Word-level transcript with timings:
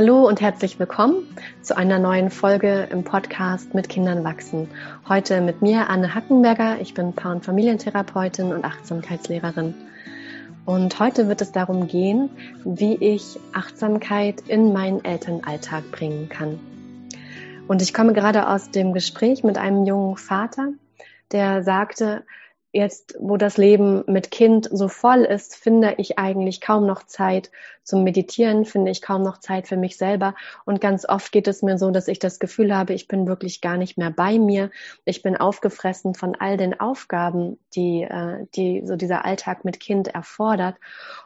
Hallo 0.00 0.28
und 0.28 0.40
herzlich 0.40 0.78
willkommen 0.78 1.26
zu 1.60 1.76
einer 1.76 1.98
neuen 1.98 2.30
Folge 2.30 2.86
im 2.92 3.02
Podcast 3.02 3.74
mit 3.74 3.88
Kindern 3.88 4.22
wachsen. 4.22 4.68
Heute 5.08 5.40
mit 5.40 5.60
mir 5.60 5.90
Anne 5.90 6.14
Hackenberger. 6.14 6.80
Ich 6.80 6.94
bin 6.94 7.14
Paar- 7.14 7.32
und 7.32 7.44
Familientherapeutin 7.44 8.52
und 8.52 8.64
Achtsamkeitslehrerin. 8.64 9.74
Und 10.64 11.00
heute 11.00 11.26
wird 11.26 11.40
es 11.40 11.50
darum 11.50 11.88
gehen, 11.88 12.30
wie 12.64 12.94
ich 12.94 13.40
Achtsamkeit 13.52 14.40
in 14.46 14.72
meinen 14.72 15.04
Elternalltag 15.04 15.90
bringen 15.90 16.28
kann. 16.28 16.60
Und 17.66 17.82
ich 17.82 17.92
komme 17.92 18.12
gerade 18.12 18.48
aus 18.48 18.70
dem 18.70 18.92
Gespräch 18.92 19.42
mit 19.42 19.58
einem 19.58 19.84
jungen 19.84 20.16
Vater, 20.16 20.74
der 21.32 21.64
sagte, 21.64 22.22
jetzt, 22.72 23.16
wo 23.18 23.36
das 23.36 23.56
Leben 23.56 24.04
mit 24.06 24.30
Kind 24.30 24.68
so 24.70 24.88
voll 24.88 25.24
ist, 25.24 25.56
finde 25.56 25.94
ich 25.98 26.18
eigentlich 26.18 26.60
kaum 26.60 26.86
noch 26.86 27.04
Zeit 27.04 27.50
zum 27.82 28.04
Meditieren, 28.04 28.66
finde 28.66 28.90
ich 28.90 29.00
kaum 29.00 29.22
noch 29.22 29.38
Zeit 29.38 29.66
für 29.66 29.76
mich 29.76 29.96
selber. 29.96 30.34
Und 30.66 30.80
ganz 30.80 31.08
oft 31.08 31.32
geht 31.32 31.48
es 31.48 31.62
mir 31.62 31.78
so, 31.78 31.90
dass 31.90 32.08
ich 32.08 32.18
das 32.18 32.38
Gefühl 32.38 32.76
habe, 32.76 32.92
ich 32.92 33.08
bin 33.08 33.26
wirklich 33.26 33.62
gar 33.62 33.78
nicht 33.78 33.96
mehr 33.96 34.10
bei 34.10 34.38
mir. 34.38 34.70
Ich 35.06 35.22
bin 35.22 35.36
aufgefressen 35.36 36.14
von 36.14 36.34
all 36.38 36.56
den 36.58 36.78
Aufgaben, 36.78 37.58
die, 37.74 38.02
äh, 38.02 38.46
die 38.54 38.82
so 38.84 38.96
dieser 38.96 39.24
Alltag 39.24 39.64
mit 39.64 39.80
Kind 39.80 40.08
erfordert 40.08 40.76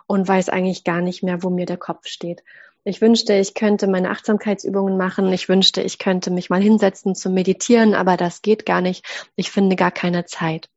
und 0.07 0.29
weiß 0.29 0.49
eigentlich 0.49 0.85
gar 0.85 1.01
nicht 1.01 1.23
mehr, 1.25 1.43
wo 1.43 1.51
mir 1.51 1.67
der 1.67 1.79
Kopf 1.79 2.07
steht. 2.07 2.45
Ich 2.85 3.01
wünschte, 3.01 3.35
ich 3.35 3.55
könnte 3.55 3.87
meine 3.87 4.11
Achtsamkeitsübungen 4.11 4.97
machen. 4.97 5.33
Ich 5.33 5.49
wünschte, 5.49 5.83
ich 5.83 5.99
könnte 5.99 6.31
mich 6.33 6.51
mal 6.51 6.61
hinsetzen 6.61 7.15
zum 7.15 7.35
Meditieren, 7.35 7.95
aber 7.95 8.17
das 8.17 8.43
geht 8.43 8.67
gar 8.67 8.81
nicht. 8.81 9.05
Ich 9.37 9.51
finde 9.51 9.77
gar 9.77 9.93
keine 9.93 10.25
Zeit. 10.25 10.69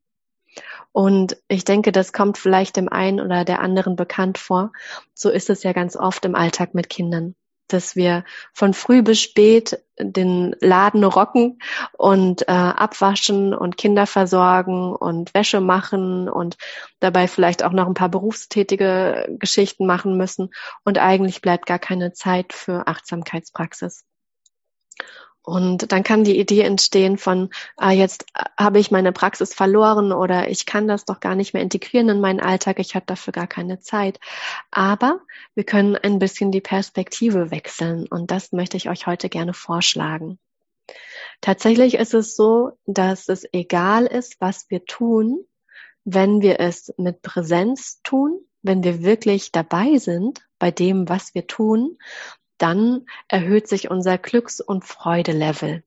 Und 0.95 1.35
ich 1.49 1.65
denke, 1.65 1.91
das 1.91 2.13
kommt 2.13 2.37
vielleicht 2.37 2.77
dem 2.77 2.87
einen 2.87 3.19
oder 3.19 3.43
der 3.43 3.59
anderen 3.59 3.97
bekannt 3.97 4.37
vor. 4.37 4.71
So 5.13 5.29
ist 5.29 5.49
es 5.49 5.61
ja 5.61 5.73
ganz 5.73 5.97
oft 5.97 6.23
im 6.23 6.35
Alltag 6.35 6.73
mit 6.73 6.89
Kindern, 6.89 7.35
dass 7.67 7.97
wir 7.97 8.23
von 8.53 8.73
früh 8.73 9.01
bis 9.01 9.19
spät 9.19 9.83
den 9.99 10.55
Laden 10.61 11.03
rocken 11.03 11.59
und 11.97 12.43
äh, 12.43 12.53
abwaschen 12.53 13.53
und 13.53 13.75
Kinder 13.75 14.07
versorgen 14.07 14.95
und 14.95 15.33
Wäsche 15.33 15.59
machen 15.59 16.29
und 16.29 16.55
dabei 17.01 17.27
vielleicht 17.27 17.65
auch 17.65 17.73
noch 17.73 17.87
ein 17.87 17.93
paar 17.93 18.07
berufstätige 18.07 19.35
Geschichten 19.37 19.85
machen 19.85 20.15
müssen. 20.15 20.51
Und 20.85 20.97
eigentlich 20.97 21.41
bleibt 21.41 21.65
gar 21.65 21.79
keine 21.79 22.13
Zeit 22.13 22.53
für 22.53 22.87
Achtsamkeitspraxis. 22.87 24.05
Und 25.45 25.91
dann 25.91 26.03
kann 26.03 26.23
die 26.23 26.39
Idee 26.39 26.61
entstehen 26.61 27.17
von, 27.17 27.49
ah, 27.77 27.91
jetzt 27.91 28.25
habe 28.57 28.79
ich 28.79 28.89
meine 28.89 29.11
Praxis 29.11 29.53
verloren 29.53 30.11
oder 30.11 30.49
ich 30.49 30.65
kann 30.65 30.87
das 30.87 31.05
doch 31.05 31.19
gar 31.19 31.35
nicht 31.35 31.53
mehr 31.53 31.61
integrieren 31.61 32.09
in 32.09 32.19
meinen 32.19 32.39
Alltag, 32.39 32.79
ich 32.79 32.95
habe 32.95 33.05
dafür 33.05 33.31
gar 33.31 33.47
keine 33.47 33.79
Zeit. 33.79 34.19
Aber 34.71 35.21
wir 35.53 35.63
können 35.63 35.95
ein 35.95 36.17
bisschen 36.17 36.51
die 36.51 36.61
Perspektive 36.61 37.51
wechseln 37.51 38.07
und 38.07 38.31
das 38.31 38.51
möchte 38.53 38.77
ich 38.77 38.89
euch 38.89 39.05
heute 39.05 39.29
gerne 39.29 39.53
vorschlagen. 39.53 40.39
Tatsächlich 41.41 41.95
ist 41.95 42.13
es 42.13 42.35
so, 42.35 42.71
dass 42.85 43.29
es 43.29 43.45
egal 43.51 44.05
ist, 44.05 44.37
was 44.39 44.65
wir 44.69 44.85
tun, 44.85 45.45
wenn 46.03 46.41
wir 46.41 46.59
es 46.59 46.93
mit 46.97 47.21
Präsenz 47.21 48.01
tun, 48.03 48.39
wenn 48.61 48.83
wir 48.83 49.03
wirklich 49.03 49.51
dabei 49.51 49.97
sind 49.97 50.43
bei 50.57 50.71
dem, 50.71 51.07
was 51.07 51.35
wir 51.35 51.45
tun, 51.45 51.97
dann 52.57 53.05
erhöht 53.27 53.67
sich 53.67 53.89
unser 53.89 54.17
Glücks- 54.17 54.61
und 54.61 54.85
Freudelevel. 54.85 55.83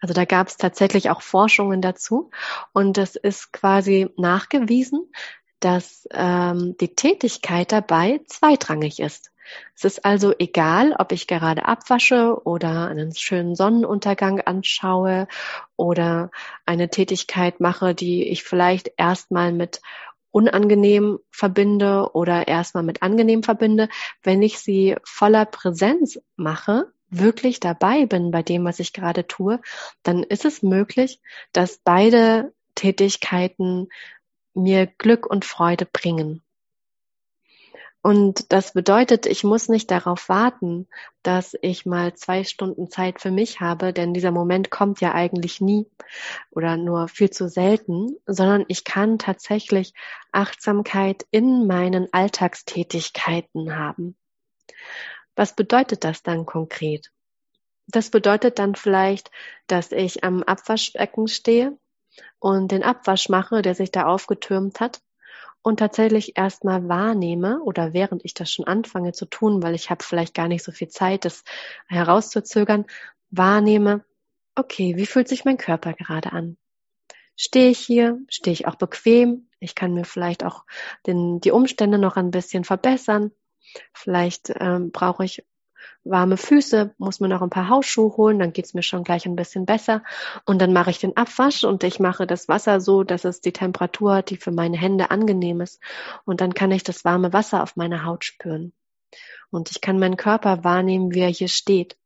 Also 0.00 0.14
da 0.14 0.24
gab 0.24 0.48
es 0.48 0.56
tatsächlich 0.56 1.10
auch 1.10 1.22
Forschungen 1.22 1.80
dazu 1.80 2.30
und 2.72 2.98
es 2.98 3.14
ist 3.14 3.52
quasi 3.52 4.08
nachgewiesen, 4.16 5.12
dass 5.60 6.08
ähm, 6.10 6.76
die 6.80 6.96
Tätigkeit 6.96 7.70
dabei 7.70 8.20
zweitrangig 8.26 8.98
ist. 8.98 9.30
Es 9.76 9.84
ist 9.84 10.04
also 10.04 10.34
egal, 10.38 10.94
ob 10.98 11.12
ich 11.12 11.26
gerade 11.26 11.66
abwasche 11.66 12.40
oder 12.44 12.88
einen 12.88 13.14
schönen 13.14 13.54
Sonnenuntergang 13.54 14.40
anschaue 14.40 15.28
oder 15.76 16.30
eine 16.66 16.88
Tätigkeit 16.88 17.60
mache, 17.60 17.94
die 17.94 18.28
ich 18.28 18.42
vielleicht 18.44 18.92
erstmal 18.96 19.52
mit 19.52 19.82
unangenehm 20.32 21.20
verbinde 21.30 22.10
oder 22.14 22.48
erstmal 22.48 22.82
mit 22.82 23.02
angenehm 23.02 23.42
verbinde, 23.42 23.88
wenn 24.22 24.42
ich 24.42 24.58
sie 24.58 24.96
voller 25.04 25.44
Präsenz 25.44 26.18
mache, 26.36 26.92
wirklich 27.10 27.60
dabei 27.60 28.06
bin 28.06 28.30
bei 28.30 28.42
dem, 28.42 28.64
was 28.64 28.80
ich 28.80 28.92
gerade 28.92 29.26
tue, 29.26 29.60
dann 30.02 30.22
ist 30.22 30.44
es 30.44 30.62
möglich, 30.62 31.20
dass 31.52 31.78
beide 31.84 32.52
Tätigkeiten 32.74 33.88
mir 34.54 34.86
Glück 34.86 35.26
und 35.26 35.44
Freude 35.44 35.86
bringen. 35.86 36.42
Und 38.02 38.52
das 38.52 38.72
bedeutet, 38.72 39.26
ich 39.26 39.44
muss 39.44 39.68
nicht 39.68 39.88
darauf 39.92 40.28
warten, 40.28 40.88
dass 41.22 41.56
ich 41.62 41.86
mal 41.86 42.14
zwei 42.14 42.42
Stunden 42.42 42.90
Zeit 42.90 43.20
für 43.20 43.30
mich 43.30 43.60
habe, 43.60 43.92
denn 43.92 44.12
dieser 44.12 44.32
Moment 44.32 44.70
kommt 44.70 45.00
ja 45.00 45.14
eigentlich 45.14 45.60
nie 45.60 45.86
oder 46.50 46.76
nur 46.76 47.06
viel 47.06 47.30
zu 47.30 47.48
selten, 47.48 48.16
sondern 48.26 48.64
ich 48.66 48.82
kann 48.82 49.18
tatsächlich 49.18 49.94
Achtsamkeit 50.32 51.24
in 51.30 51.68
meinen 51.68 52.08
Alltagstätigkeiten 52.12 53.76
haben. 53.76 54.16
Was 55.36 55.54
bedeutet 55.54 56.02
das 56.02 56.24
dann 56.24 56.44
konkret? 56.44 57.12
Das 57.86 58.10
bedeutet 58.10 58.58
dann 58.58 58.74
vielleicht, 58.74 59.30
dass 59.68 59.92
ich 59.92 60.24
am 60.24 60.42
Abwaschbecken 60.42 61.28
stehe 61.28 61.78
und 62.40 62.72
den 62.72 62.82
Abwasch 62.82 63.28
mache, 63.28 63.62
der 63.62 63.76
sich 63.76 63.92
da 63.92 64.06
aufgetürmt 64.06 64.80
hat 64.80 65.00
und 65.62 65.78
tatsächlich 65.78 66.36
erstmal 66.36 66.88
wahrnehme 66.88 67.60
oder 67.62 67.92
während 67.92 68.24
ich 68.24 68.34
das 68.34 68.50
schon 68.50 68.66
anfange 68.66 69.12
zu 69.12 69.26
tun, 69.26 69.62
weil 69.62 69.74
ich 69.74 69.90
habe 69.90 70.04
vielleicht 70.04 70.34
gar 70.34 70.48
nicht 70.48 70.64
so 70.64 70.72
viel 70.72 70.88
Zeit, 70.88 71.24
das 71.24 71.44
herauszuzögern, 71.86 72.86
wahrnehme, 73.30 74.04
okay, 74.54 74.96
wie 74.96 75.06
fühlt 75.06 75.28
sich 75.28 75.44
mein 75.44 75.58
Körper 75.58 75.94
gerade 75.94 76.32
an? 76.32 76.56
Stehe 77.36 77.70
ich 77.70 77.78
hier? 77.78 78.18
Stehe 78.28 78.52
ich 78.52 78.66
auch 78.66 78.76
bequem? 78.76 79.48
Ich 79.58 79.74
kann 79.74 79.94
mir 79.94 80.04
vielleicht 80.04 80.44
auch 80.44 80.64
den, 81.06 81.40
die 81.40 81.50
Umstände 81.50 81.98
noch 81.98 82.16
ein 82.16 82.30
bisschen 82.30 82.64
verbessern. 82.64 83.32
Vielleicht 83.94 84.52
ähm, 84.60 84.90
brauche 84.90 85.24
ich 85.24 85.44
warme 86.04 86.36
Füße, 86.36 86.94
muss 86.98 87.20
mir 87.20 87.28
noch 87.28 87.42
ein 87.42 87.50
paar 87.50 87.68
Hausschuhe 87.68 88.16
holen, 88.16 88.38
dann 88.38 88.52
geht's 88.52 88.74
mir 88.74 88.82
schon 88.82 89.04
gleich 89.04 89.26
ein 89.26 89.36
bisschen 89.36 89.66
besser. 89.66 90.02
Und 90.44 90.60
dann 90.60 90.72
mache 90.72 90.90
ich 90.90 90.98
den 90.98 91.16
Abwasch 91.16 91.64
und 91.64 91.84
ich 91.84 92.00
mache 92.00 92.26
das 92.26 92.48
Wasser 92.48 92.80
so, 92.80 93.04
dass 93.04 93.24
es 93.24 93.40
die 93.40 93.52
Temperatur 93.52 94.16
hat, 94.16 94.30
die 94.30 94.36
für 94.36 94.52
meine 94.52 94.76
Hände 94.76 95.10
angenehm 95.10 95.60
ist. 95.60 95.80
Und 96.24 96.40
dann 96.40 96.54
kann 96.54 96.70
ich 96.70 96.82
das 96.82 97.04
warme 97.04 97.32
Wasser 97.32 97.62
auf 97.62 97.76
meiner 97.76 98.04
Haut 98.04 98.24
spüren. 98.24 98.72
Und 99.50 99.70
ich 99.70 99.80
kann 99.80 99.98
meinen 99.98 100.16
Körper 100.16 100.64
wahrnehmen, 100.64 101.12
wie 101.14 101.20
er 101.20 101.28
hier 101.28 101.48
steht. 101.48 101.96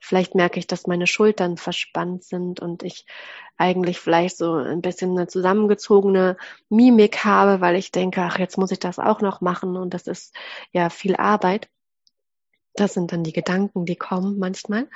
Vielleicht 0.00 0.34
merke 0.34 0.60
ich, 0.60 0.66
dass 0.68 0.86
meine 0.86 1.08
Schultern 1.08 1.56
verspannt 1.56 2.22
sind 2.22 2.60
und 2.60 2.84
ich 2.84 3.04
eigentlich 3.56 3.98
vielleicht 3.98 4.36
so 4.36 4.54
ein 4.54 4.80
bisschen 4.80 5.10
eine 5.10 5.26
zusammengezogene 5.26 6.36
Mimik 6.68 7.24
habe, 7.24 7.60
weil 7.60 7.74
ich 7.74 7.90
denke, 7.90 8.22
ach, 8.22 8.38
jetzt 8.38 8.58
muss 8.58 8.70
ich 8.70 8.78
das 8.78 9.00
auch 9.00 9.20
noch 9.20 9.40
machen 9.40 9.76
und 9.76 9.94
das 9.94 10.06
ist 10.06 10.34
ja 10.70 10.88
viel 10.88 11.16
Arbeit. 11.16 11.68
Das 12.78 12.94
sind 12.94 13.12
dann 13.12 13.24
die 13.24 13.32
Gedanken, 13.32 13.86
die 13.86 13.96
kommen 13.96 14.38
manchmal. 14.38 14.88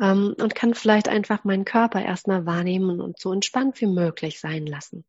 Ähm, 0.00 0.34
und 0.40 0.54
kann 0.54 0.74
vielleicht 0.74 1.08
einfach 1.08 1.44
meinen 1.44 1.64
Körper 1.64 2.02
erstmal 2.02 2.44
wahrnehmen 2.44 3.00
und 3.00 3.20
so 3.20 3.32
entspannt 3.32 3.80
wie 3.80 3.86
möglich 3.86 4.40
sein 4.40 4.66
lassen. 4.66 5.04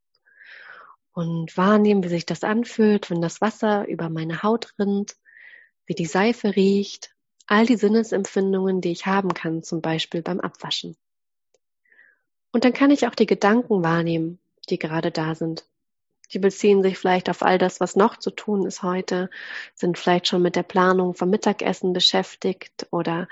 Und 1.13 1.57
wahrnehmen, 1.57 2.03
wie 2.03 2.09
sich 2.09 2.25
das 2.25 2.43
anfühlt, 2.43 3.09
wenn 3.09 3.21
das 3.21 3.41
Wasser 3.41 3.87
über 3.87 4.09
meine 4.09 4.43
Haut 4.43 4.73
rinnt, 4.77 5.15
wie 5.85 5.95
die 5.95 6.05
Seife 6.05 6.55
riecht, 6.55 7.15
all 7.47 7.65
die 7.65 7.75
Sinnesempfindungen, 7.75 8.81
die 8.81 8.91
ich 8.91 9.07
haben 9.07 9.33
kann, 9.33 9.63
zum 9.63 9.81
Beispiel 9.81 10.21
beim 10.21 10.39
Abwaschen. 10.39 10.95
Und 12.51 12.65
dann 12.65 12.73
kann 12.73 12.91
ich 12.91 13.07
auch 13.07 13.15
die 13.15 13.25
Gedanken 13.25 13.83
wahrnehmen, 13.83 14.39
die 14.69 14.77
gerade 14.77 15.11
da 15.11 15.35
sind. 15.35 15.65
Die 16.33 16.39
beziehen 16.39 16.81
sich 16.81 16.97
vielleicht 16.97 17.29
auf 17.29 17.41
all 17.41 17.57
das, 17.57 17.79
was 17.79 17.95
noch 17.95 18.17
zu 18.17 18.31
tun 18.31 18.65
ist 18.65 18.83
heute, 18.83 19.29
sind 19.75 19.97
vielleicht 19.97 20.27
schon 20.27 20.41
mit 20.41 20.55
der 20.55 20.63
Planung 20.63 21.13
vom 21.13 21.29
Mittagessen 21.29 21.93
beschäftigt 21.93 22.87
oder 22.91 23.27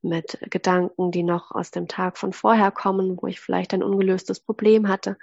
mit 0.00 0.38
Gedanken, 0.50 1.10
die 1.10 1.22
noch 1.22 1.50
aus 1.50 1.70
dem 1.70 1.88
Tag 1.88 2.16
von 2.16 2.32
vorher 2.32 2.70
kommen, 2.70 3.18
wo 3.20 3.26
ich 3.26 3.40
vielleicht 3.40 3.74
ein 3.74 3.82
ungelöstes 3.82 4.40
Problem 4.40 4.88
hatte. 4.88 5.18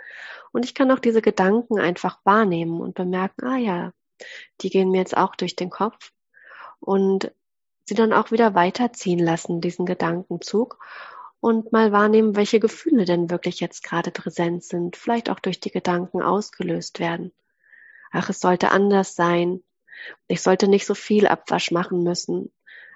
Und 0.52 0.66
ich 0.66 0.76
kann 0.76 0.92
auch 0.92 1.00
diese 1.00 1.22
Gedanken 1.22 1.80
einfach 1.80 2.20
wahrnehmen 2.24 2.80
und 2.82 2.94
bemerken, 2.94 3.46
ah 3.46 3.58
ja, 3.58 3.94
die 4.62 4.70
gehen 4.70 4.92
mir 4.92 5.00
jetzt 5.00 5.18
auch 5.18 5.36
durch 5.36 5.56
den 5.56 5.70
Kopf 5.70 6.12
und 6.80 7.32
sie 7.86 7.96
dann 7.96 8.14
auch 8.14 8.32
wieder 8.32 8.56
weiterziehen 8.56 9.20
lassen, 9.20 9.62
diesen 9.62 9.86
Gedankenzug 9.86 10.80
und 11.46 11.72
mal 11.72 11.92
wahrnehmen, 11.92 12.36
welche 12.36 12.60
Gefühle 12.60 13.06
denn 13.06 13.30
wirklich 13.30 13.60
jetzt 13.60 13.84
gerade 13.84 14.10
präsent 14.10 14.64
sind, 14.64 14.96
vielleicht 14.96 15.30
auch 15.30 15.40
durch 15.40 15.60
die 15.60 15.70
Gedanken 15.70 16.24
ausgelöst 16.24 17.00
werden. 17.00 17.32
Ach, 18.12 18.30
es 18.30 18.40
sollte 18.40 18.72
anders 18.72 19.14
sein. 19.14 19.62
Ich 20.28 20.42
sollte 20.42 20.68
nicht 20.68 20.88
so 20.88 20.96
viel 20.96 21.28
Abwasch 21.28 21.70
machen 21.70 22.02
müssen. 22.02 22.52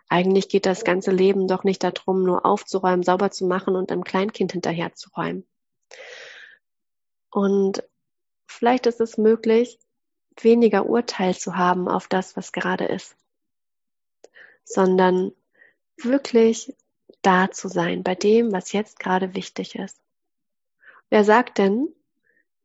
Eigentlich 0.07 0.49
geht 0.49 0.65
das 0.65 0.83
ganze 0.83 1.11
Leben 1.11 1.47
doch 1.47 1.63
nicht 1.63 1.83
darum, 1.83 2.23
nur 2.23 2.43
aufzuräumen, 2.43 3.03
sauber 3.03 3.29
zu 3.29 3.45
machen 3.45 3.75
und 3.75 3.91
einem 3.91 4.03
Kleinkind 4.03 4.53
hinterherzuräumen. 4.53 5.45
Und 7.29 7.83
vielleicht 8.47 8.87
ist 8.87 8.99
es 8.99 9.19
möglich, 9.19 9.77
weniger 10.41 10.87
Urteil 10.87 11.37
zu 11.37 11.55
haben 11.55 11.87
auf 11.87 12.07
das, 12.07 12.35
was 12.35 12.51
gerade 12.51 12.85
ist, 12.85 13.15
sondern 14.63 15.33
wirklich 15.97 16.73
da 17.21 17.51
zu 17.51 17.67
sein 17.67 18.03
bei 18.03 18.15
dem, 18.15 18.51
was 18.51 18.71
jetzt 18.71 18.99
gerade 18.99 19.35
wichtig 19.35 19.75
ist. 19.75 19.99
Wer 21.09 21.23
sagt 21.23 21.57
denn, 21.57 21.89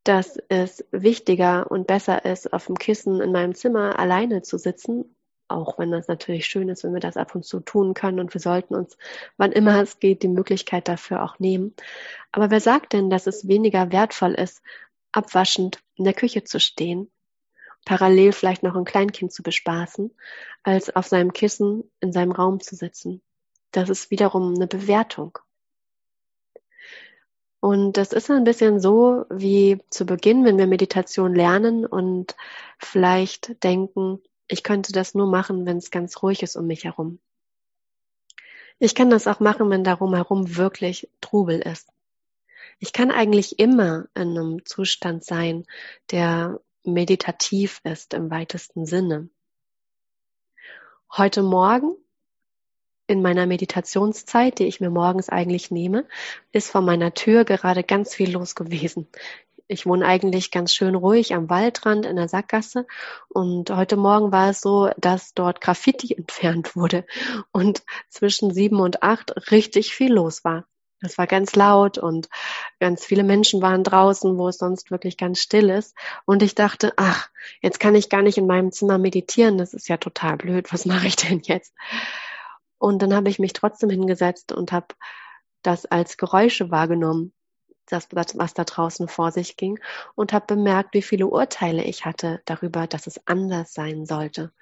dass 0.04 0.38
es 0.48 0.84
wichtiger 0.90 1.70
und 1.70 1.86
besser 1.86 2.24
ist, 2.24 2.52
auf 2.52 2.66
dem 2.66 2.78
Kissen 2.78 3.20
in 3.20 3.32
meinem 3.32 3.54
Zimmer 3.54 3.98
alleine 3.98 4.42
zu 4.42 4.58
sitzen, 4.58 5.16
auch 5.48 5.78
wenn 5.78 5.90
das 5.90 6.08
natürlich 6.08 6.46
schön 6.46 6.68
ist, 6.68 6.84
wenn 6.84 6.92
wir 6.92 7.00
das 7.00 7.16
ab 7.16 7.34
und 7.34 7.44
zu 7.44 7.60
tun 7.60 7.94
können 7.94 8.20
und 8.20 8.32
wir 8.34 8.40
sollten 8.40 8.74
uns, 8.74 8.96
wann 9.36 9.52
immer 9.52 9.80
es 9.82 9.98
geht, 10.00 10.22
die 10.22 10.28
Möglichkeit 10.28 10.88
dafür 10.88 11.22
auch 11.22 11.38
nehmen. 11.38 11.74
Aber 12.32 12.50
wer 12.50 12.60
sagt 12.60 12.92
denn, 12.92 13.10
dass 13.10 13.26
es 13.26 13.48
weniger 13.48 13.92
wertvoll 13.92 14.34
ist, 14.34 14.62
abwaschend 15.12 15.82
in 15.96 16.04
der 16.04 16.14
Küche 16.14 16.44
zu 16.44 16.60
stehen, 16.60 17.10
parallel 17.84 18.32
vielleicht 18.32 18.62
noch 18.62 18.74
ein 18.74 18.84
Kleinkind 18.84 19.32
zu 19.32 19.42
bespaßen, 19.42 20.10
als 20.62 20.94
auf 20.94 21.06
seinem 21.06 21.32
Kissen 21.32 21.90
in 22.00 22.12
seinem 22.12 22.32
Raum 22.32 22.60
zu 22.60 22.74
sitzen? 22.74 23.22
Das 23.74 23.88
ist 23.88 24.12
wiederum 24.12 24.54
eine 24.54 24.68
Bewertung. 24.68 25.36
Und 27.58 27.96
das 27.96 28.12
ist 28.12 28.30
ein 28.30 28.44
bisschen 28.44 28.78
so 28.78 29.24
wie 29.30 29.82
zu 29.90 30.06
Beginn, 30.06 30.44
wenn 30.44 30.58
wir 30.58 30.68
Meditation 30.68 31.34
lernen 31.34 31.84
und 31.84 32.36
vielleicht 32.78 33.64
denken, 33.64 34.22
ich 34.46 34.62
könnte 34.62 34.92
das 34.92 35.16
nur 35.16 35.26
machen, 35.26 35.66
wenn 35.66 35.78
es 35.78 35.90
ganz 35.90 36.22
ruhig 36.22 36.44
ist 36.44 36.54
um 36.54 36.68
mich 36.68 36.84
herum. 36.84 37.18
Ich 38.78 38.94
kann 38.94 39.10
das 39.10 39.26
auch 39.26 39.40
machen, 39.40 39.68
wenn 39.70 39.82
darum 39.82 40.14
herum 40.14 40.56
wirklich 40.56 41.08
Trubel 41.20 41.58
ist. 41.58 41.88
Ich 42.78 42.92
kann 42.92 43.10
eigentlich 43.10 43.58
immer 43.58 44.06
in 44.14 44.38
einem 44.38 44.64
Zustand 44.66 45.24
sein, 45.24 45.66
der 46.12 46.60
meditativ 46.84 47.80
ist 47.82 48.14
im 48.14 48.30
weitesten 48.30 48.86
Sinne. 48.86 49.30
Heute 51.10 51.42
Morgen 51.42 51.96
in 53.06 53.22
meiner 53.22 53.46
Meditationszeit, 53.46 54.58
die 54.58 54.66
ich 54.66 54.80
mir 54.80 54.90
morgens 54.90 55.28
eigentlich 55.28 55.70
nehme, 55.70 56.06
ist 56.52 56.70
vor 56.70 56.80
meiner 56.80 57.14
Tür 57.14 57.44
gerade 57.44 57.84
ganz 57.84 58.14
viel 58.14 58.32
los 58.32 58.54
gewesen. 58.54 59.08
Ich 59.66 59.86
wohne 59.86 60.06
eigentlich 60.06 60.50
ganz 60.50 60.74
schön 60.74 60.94
ruhig 60.94 61.34
am 61.34 61.48
Waldrand 61.48 62.04
in 62.04 62.16
der 62.16 62.28
Sackgasse 62.28 62.86
und 63.28 63.70
heute 63.70 63.96
Morgen 63.96 64.30
war 64.30 64.50
es 64.50 64.60
so, 64.60 64.90
dass 64.98 65.32
dort 65.32 65.62
Graffiti 65.62 66.14
entfernt 66.14 66.76
wurde 66.76 67.06
und 67.50 67.82
zwischen 68.10 68.52
sieben 68.52 68.80
und 68.80 69.02
acht 69.02 69.50
richtig 69.50 69.94
viel 69.94 70.12
los 70.12 70.44
war. 70.44 70.66
Es 71.00 71.18
war 71.18 71.26
ganz 71.26 71.54
laut 71.54 71.98
und 71.98 72.28
ganz 72.80 73.04
viele 73.04 73.24
Menschen 73.24 73.62
waren 73.62 73.84
draußen, 73.84 74.36
wo 74.38 74.48
es 74.48 74.58
sonst 74.58 74.90
wirklich 74.90 75.16
ganz 75.16 75.40
still 75.40 75.70
ist. 75.70 75.94
Und 76.24 76.42
ich 76.42 76.54
dachte, 76.54 76.94
ach, 76.96 77.28
jetzt 77.60 77.78
kann 77.78 77.94
ich 77.94 78.08
gar 78.08 78.22
nicht 78.22 78.38
in 78.38 78.46
meinem 78.46 78.72
Zimmer 78.72 78.96
meditieren. 78.96 79.58
Das 79.58 79.74
ist 79.74 79.88
ja 79.88 79.98
total 79.98 80.36
blöd. 80.38 80.72
Was 80.72 80.86
mache 80.86 81.06
ich 81.06 81.16
denn 81.16 81.40
jetzt? 81.44 81.74
Und 82.78 83.00
dann 83.02 83.14
habe 83.14 83.28
ich 83.28 83.38
mich 83.38 83.52
trotzdem 83.52 83.90
hingesetzt 83.90 84.52
und 84.52 84.72
habe 84.72 84.88
das 85.62 85.86
als 85.86 86.16
Geräusche 86.16 86.70
wahrgenommen, 86.70 87.32
das, 87.86 88.08
was 88.12 88.54
da 88.54 88.64
draußen 88.64 89.08
vor 89.08 89.30
sich 89.30 89.56
ging, 89.56 89.78
und 90.14 90.32
habe 90.32 90.46
bemerkt, 90.46 90.94
wie 90.94 91.02
viele 91.02 91.26
Urteile 91.26 91.84
ich 91.84 92.04
hatte 92.04 92.40
darüber, 92.44 92.86
dass 92.86 93.06
es 93.06 93.20
anders 93.26 93.74
sein 93.74 94.06
sollte, 94.06 94.52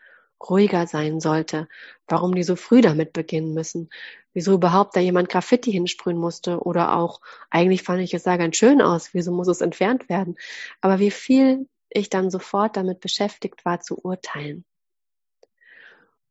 ruhiger 0.48 0.86
sein 0.86 1.20
sollte, 1.20 1.68
warum 2.08 2.34
die 2.34 2.42
so 2.42 2.56
früh 2.56 2.80
damit 2.80 3.12
beginnen 3.12 3.54
müssen, 3.54 3.90
wieso 4.32 4.54
überhaupt 4.54 4.96
da 4.96 5.00
jemand 5.00 5.28
Graffiti 5.28 5.70
hinsprühen 5.72 6.18
musste 6.18 6.60
oder 6.60 6.96
auch, 6.96 7.20
eigentlich 7.50 7.82
fand 7.82 8.02
ich 8.02 8.14
es 8.14 8.24
sah 8.24 8.36
ganz 8.36 8.56
schön 8.56 8.82
aus, 8.82 9.14
wieso 9.14 9.32
muss 9.32 9.48
es 9.48 9.60
entfernt 9.60 10.08
werden, 10.08 10.36
aber 10.80 10.98
wie 10.98 11.10
viel 11.10 11.68
ich 11.90 12.10
dann 12.10 12.30
sofort 12.30 12.76
damit 12.76 13.00
beschäftigt 13.00 13.64
war 13.64 13.80
zu 13.80 13.98
urteilen. 13.98 14.64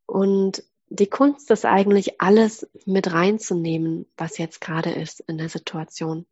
Und 0.07 0.63
die 0.93 1.07
Kunst 1.07 1.49
ist 1.51 1.65
eigentlich 1.65 2.19
alles 2.19 2.69
mit 2.85 3.13
reinzunehmen, 3.13 4.05
was 4.17 4.37
jetzt 4.37 4.59
gerade 4.59 4.91
ist 4.91 5.21
in 5.21 5.37
der 5.37 5.47
Situation. 5.47 6.25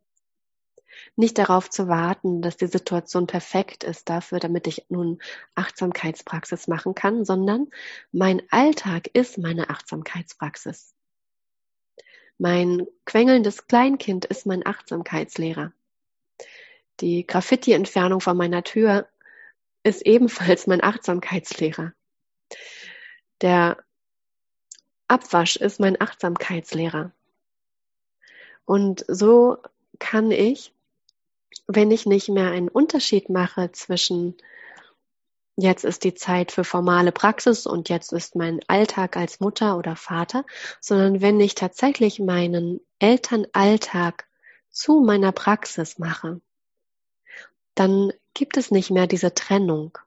Nicht 1.16 1.38
darauf 1.38 1.70
zu 1.70 1.88
warten, 1.88 2.42
dass 2.42 2.58
die 2.58 2.68
Situation 2.68 3.26
perfekt 3.26 3.86
ist 3.86 4.10
dafür, 4.10 4.40
damit 4.40 4.68
ich 4.68 4.86
nun 4.90 5.22
Achtsamkeitspraxis 5.56 6.68
machen 6.68 6.94
kann, 6.94 7.24
sondern 7.24 7.70
mein 8.12 8.42
Alltag 8.52 9.08
ist 9.14 9.38
meine 9.38 9.70
Achtsamkeitspraxis. 9.70 10.94
Mein 12.38 12.86
quengelndes 13.06 13.66
Kleinkind 13.68 14.26
ist 14.26 14.46
mein 14.46 14.66
Achtsamkeitslehrer. 14.66 15.72
Die 17.00 17.26
Graffiti-Entfernung 17.26 18.20
von 18.20 18.36
meiner 18.36 18.64
Tür 18.66 19.08
ist 19.84 20.06
ebenfalls 20.06 20.68
mein 20.68 20.84
Achtsamkeitslehrer. 20.84 21.94
Der 23.42 23.78
Abwasch 25.10 25.56
ist 25.56 25.80
mein 25.80 26.00
Achtsamkeitslehrer. 26.00 27.12
Und 28.66 29.04
so 29.08 29.58
kann 29.98 30.32
ich, 30.32 30.72
wenn 31.68 31.92
ich 31.92 32.06
nicht 32.06 32.30
mehr 32.30 32.52
einen 32.52 32.70
Unterschied 32.70 33.30
mache 33.30 33.72
zwischen 33.72 34.38
jetzt 35.58 35.84
ist 35.84 36.04
die 36.04 36.14
Zeit 36.14 36.52
für 36.52 36.64
formale 36.64 37.12
Praxis 37.12 37.66
und 37.66 37.90
jetzt 37.90 38.14
ist 38.14 38.36
mein 38.36 38.60
Alltag 38.68 39.18
als 39.18 39.40
Mutter 39.40 39.78
oder 39.78 39.96
Vater, 39.96 40.46
sondern 40.80 41.22
wenn 41.22 41.40
ich 41.40 41.56
tatsächlich 41.56 42.20
meinen 42.20 42.80
Elternalltag 43.00 44.26
zu 44.70 45.02
meiner 45.02 45.32
Praxis 45.32 46.00
mache, 46.00 46.40
dann 47.76 48.14
gibt 48.34 48.58
es 48.58 48.72
nicht 48.72 48.92
mehr 48.92 49.08
diese 49.08 49.34
Trennung 49.34 49.98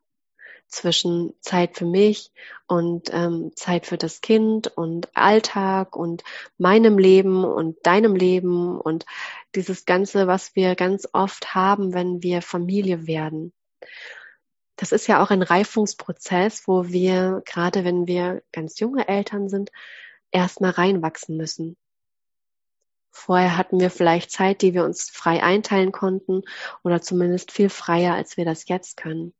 zwischen 0.72 1.34
Zeit 1.40 1.76
für 1.76 1.84
mich 1.84 2.32
und 2.66 3.10
ähm, 3.12 3.52
Zeit 3.54 3.86
für 3.86 3.98
das 3.98 4.20
Kind 4.20 4.66
und 4.66 5.14
Alltag 5.14 5.94
und 5.94 6.24
meinem 6.58 6.98
Leben 6.98 7.44
und 7.44 7.86
deinem 7.86 8.16
Leben 8.16 8.80
und 8.80 9.04
dieses 9.54 9.84
Ganze, 9.84 10.26
was 10.26 10.56
wir 10.56 10.74
ganz 10.74 11.08
oft 11.12 11.54
haben, 11.54 11.94
wenn 11.94 12.22
wir 12.22 12.42
Familie 12.42 13.06
werden. 13.06 13.52
Das 14.76 14.92
ist 14.92 15.06
ja 15.06 15.22
auch 15.22 15.30
ein 15.30 15.42
Reifungsprozess, 15.42 16.66
wo 16.66 16.88
wir, 16.88 17.42
gerade 17.44 17.84
wenn 17.84 18.06
wir 18.06 18.42
ganz 18.50 18.80
junge 18.80 19.06
Eltern 19.06 19.48
sind, 19.48 19.70
erstmal 20.30 20.70
reinwachsen 20.70 21.36
müssen. 21.36 21.76
Vorher 23.10 23.58
hatten 23.58 23.78
wir 23.78 23.90
vielleicht 23.90 24.30
Zeit, 24.30 24.62
die 24.62 24.72
wir 24.72 24.84
uns 24.84 25.10
frei 25.10 25.42
einteilen 25.42 25.92
konnten 25.92 26.42
oder 26.82 27.02
zumindest 27.02 27.52
viel 27.52 27.68
freier, 27.68 28.14
als 28.14 28.38
wir 28.38 28.46
das 28.46 28.66
jetzt 28.68 28.96
können. 28.96 29.34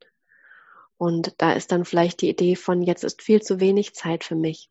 Und 1.03 1.35
da 1.39 1.53
ist 1.53 1.73
dann 1.73 1.85
vielleicht 1.85 2.21
die 2.21 2.29
Idee 2.29 2.55
von, 2.55 2.81
jetzt 2.81 3.03
ist 3.03 3.23
viel 3.23 3.43
zu 3.43 3.59
wenig 3.59 3.93
Zeit 3.93 4.23
für 4.23 4.37
mich. 4.37 4.71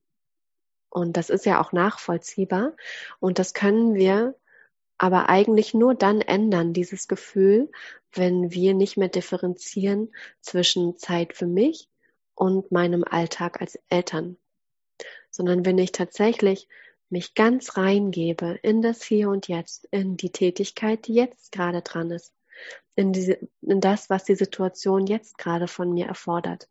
Und 0.89 1.17
das 1.17 1.29
ist 1.29 1.45
ja 1.45 1.59
auch 1.59 1.73
nachvollziehbar. 1.73 2.71
Und 3.19 3.37
das 3.37 3.53
können 3.53 3.95
wir 3.95 4.33
aber 4.97 5.27
eigentlich 5.27 5.73
nur 5.73 5.93
dann 5.93 6.21
ändern, 6.21 6.71
dieses 6.71 7.09
Gefühl, 7.09 7.69
wenn 8.13 8.49
wir 8.49 8.73
nicht 8.73 8.95
mehr 8.95 9.09
differenzieren 9.09 10.15
zwischen 10.39 10.97
Zeit 10.97 11.33
für 11.33 11.47
mich 11.47 11.89
und 12.33 12.71
meinem 12.71 13.03
Alltag 13.03 13.59
als 13.59 13.77
Eltern, 13.89 14.37
sondern 15.31 15.65
wenn 15.65 15.79
ich 15.79 15.91
tatsächlich 15.91 16.69
mich 17.09 17.33
ganz 17.33 17.75
reingebe 17.75 18.57
in 18.63 18.81
das 18.81 19.03
Hier 19.03 19.27
und 19.27 19.49
Jetzt, 19.49 19.85
in 19.91 20.15
die 20.15 20.31
Tätigkeit, 20.31 21.07
die 21.07 21.13
jetzt 21.13 21.51
gerade 21.51 21.81
dran 21.81 22.09
ist 22.09 22.31
in, 22.95 23.13
diese, 23.13 23.39
in 23.61 23.81
das, 23.81 24.09
was 24.09 24.23
die 24.23 24.35
Situation 24.35 25.07
jetzt 25.07 25.37
gerade 25.37 25.67
von 25.67 25.93
mir 25.93 26.07
erfordert. 26.07 26.67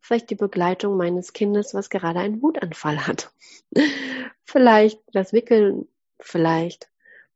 Vielleicht 0.00 0.30
die 0.30 0.34
Begleitung 0.34 0.96
meines 0.96 1.32
Kindes, 1.32 1.74
was 1.74 1.90
gerade 1.90 2.18
einen 2.18 2.42
Wutanfall 2.42 3.06
hat. 3.06 3.32
vielleicht 4.44 5.00
das 5.12 5.32
Wickeln, 5.32 5.88
vielleicht 6.18 6.90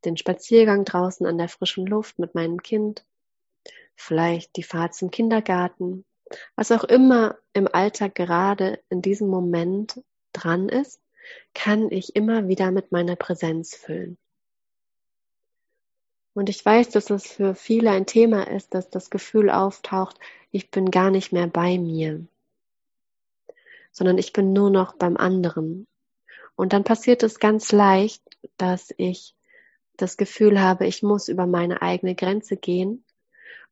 den 0.05 0.17
Spaziergang 0.17 0.85
draußen 0.85 1.27
an 1.27 1.39
der 1.39 1.49
frischen 1.49 1.87
Luft 1.87 2.19
mit 2.19 2.35
meinem 2.35 2.63
Kind, 2.63 3.05
vielleicht 3.95 4.57
die 4.57 4.63
Fahrt 4.63 4.95
zum 4.95 5.11
Kindergarten, 5.11 6.05
was 6.57 6.73
auch 6.73 6.85
immer 6.85 7.39
im 7.53 7.69
Alltag 7.73 8.15
gerade 8.15 8.81
in 8.89 9.01
diesem 9.03 9.29
Moment 9.29 10.03
dran 10.33 10.69
ist, 10.69 11.01
kann 11.55 11.91
ich 11.91 12.15
immer 12.15 12.49
wieder 12.49 12.71
mit 12.71 12.93
meiner 12.93 13.17
Präsenz 13.17 13.75
füllen. 13.75 14.19
Und 16.37 16.51
ich 16.51 16.63
weiß, 16.63 16.91
dass 16.91 17.09
es 17.09 17.27
für 17.27 17.55
viele 17.55 17.91
ein 17.93 18.05
Thema 18.05 18.47
ist, 18.47 18.75
dass 18.75 18.91
das 18.91 19.09
Gefühl 19.09 19.49
auftaucht, 19.49 20.19
ich 20.51 20.71
bin 20.71 20.91
gar 20.91 21.11
nicht 21.11 21.33
mehr 21.33 21.47
bei 21.47 21.79
mir, 21.79 22.27
sondern 23.91 24.19
ich 24.19 24.35
bin 24.35 24.53
nur 24.53 24.69
noch 24.69 24.97
beim 24.97 25.17
anderen. 25.17 25.87
Und 26.55 26.75
dann 26.75 26.85
passiert 26.85 27.23
es 27.23 27.39
ganz 27.39 27.73
leicht, 27.73 28.23
dass 28.59 28.93
ich 28.99 29.35
das 29.97 30.19
Gefühl 30.19 30.61
habe, 30.61 30.87
ich 30.87 31.03
muss 31.03 31.29
über 31.29 31.47
meine 31.47 31.81
eigene 31.81 32.15
Grenze 32.15 32.59
gehen 32.59 33.03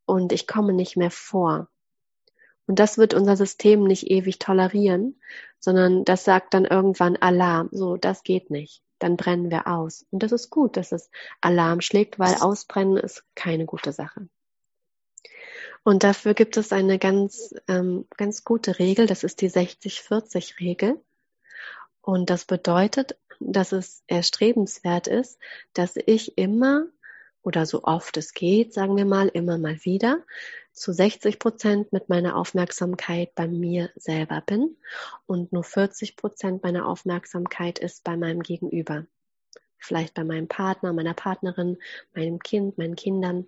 und 0.07 0.33
ich 0.33 0.47
komme 0.47 0.73
nicht 0.73 0.97
mehr 0.97 1.11
vor. 1.11 1.67
Und 2.65 2.79
das 2.79 2.97
wird 2.97 3.13
unser 3.13 3.37
System 3.37 3.83
nicht 3.83 4.09
ewig 4.09 4.39
tolerieren, 4.39 5.21
sondern 5.59 6.03
das 6.03 6.23
sagt 6.23 6.55
dann 6.55 6.65
irgendwann 6.65 7.15
Alarm. 7.15 7.69
So, 7.71 7.95
das 7.95 8.23
geht 8.23 8.49
nicht 8.49 8.81
dann 8.99 9.17
brennen 9.17 9.51
wir 9.51 9.67
aus. 9.67 10.05
Und 10.11 10.23
das 10.23 10.31
ist 10.31 10.49
gut, 10.49 10.77
dass 10.77 10.91
es 10.91 11.09
Alarm 11.41 11.81
schlägt, 11.81 12.19
weil 12.19 12.35
ausbrennen 12.35 12.97
ist 12.97 13.23
keine 13.35 13.65
gute 13.65 13.91
Sache. 13.91 14.27
Und 15.83 16.03
dafür 16.03 16.33
gibt 16.33 16.57
es 16.57 16.71
eine 16.71 16.97
ganz, 16.97 17.53
ähm, 17.67 18.07
ganz 18.17 18.43
gute 18.43 18.79
Regel, 18.79 19.05
das 19.05 19.23
ist 19.23 19.41
die 19.41 19.51
60-40-Regel. 19.51 20.99
Und 22.01 22.29
das 22.29 22.45
bedeutet, 22.45 23.17
dass 23.39 23.71
es 23.71 24.03
erstrebenswert 24.07 25.07
ist, 25.07 25.37
dass 25.73 25.95
ich 25.95 26.37
immer 26.37 26.87
oder 27.43 27.65
so 27.67 27.83
oft 27.83 28.17
es 28.17 28.33
geht, 28.33 28.73
sagen 28.73 28.97
wir 28.97 29.05
mal, 29.05 29.27
immer 29.27 29.57
mal 29.59 29.77
wieder, 29.85 30.23
zu 30.75 30.91
60 30.91 31.39
Prozent 31.39 31.93
mit 31.93 32.09
meiner 32.09 32.35
Aufmerksamkeit 32.35 33.33
bei 33.33 33.47
mir 33.47 33.89
selber 33.95 34.41
bin 34.45 34.75
und 35.25 35.53
nur 35.53 35.63
40 35.63 36.17
Prozent 36.17 36.63
meiner 36.63 36.85
Aufmerksamkeit 36.85 37.79
ist 37.79 38.03
bei 38.03 38.17
meinem 38.17 38.43
Gegenüber. 38.43 39.05
Vielleicht 39.77 40.13
bei 40.13 40.25
meinem 40.25 40.47
Partner, 40.49 40.91
meiner 40.91 41.13
Partnerin, 41.13 41.77
meinem 42.13 42.39
Kind, 42.39 42.77
meinen 42.77 42.95
Kindern. 42.95 43.47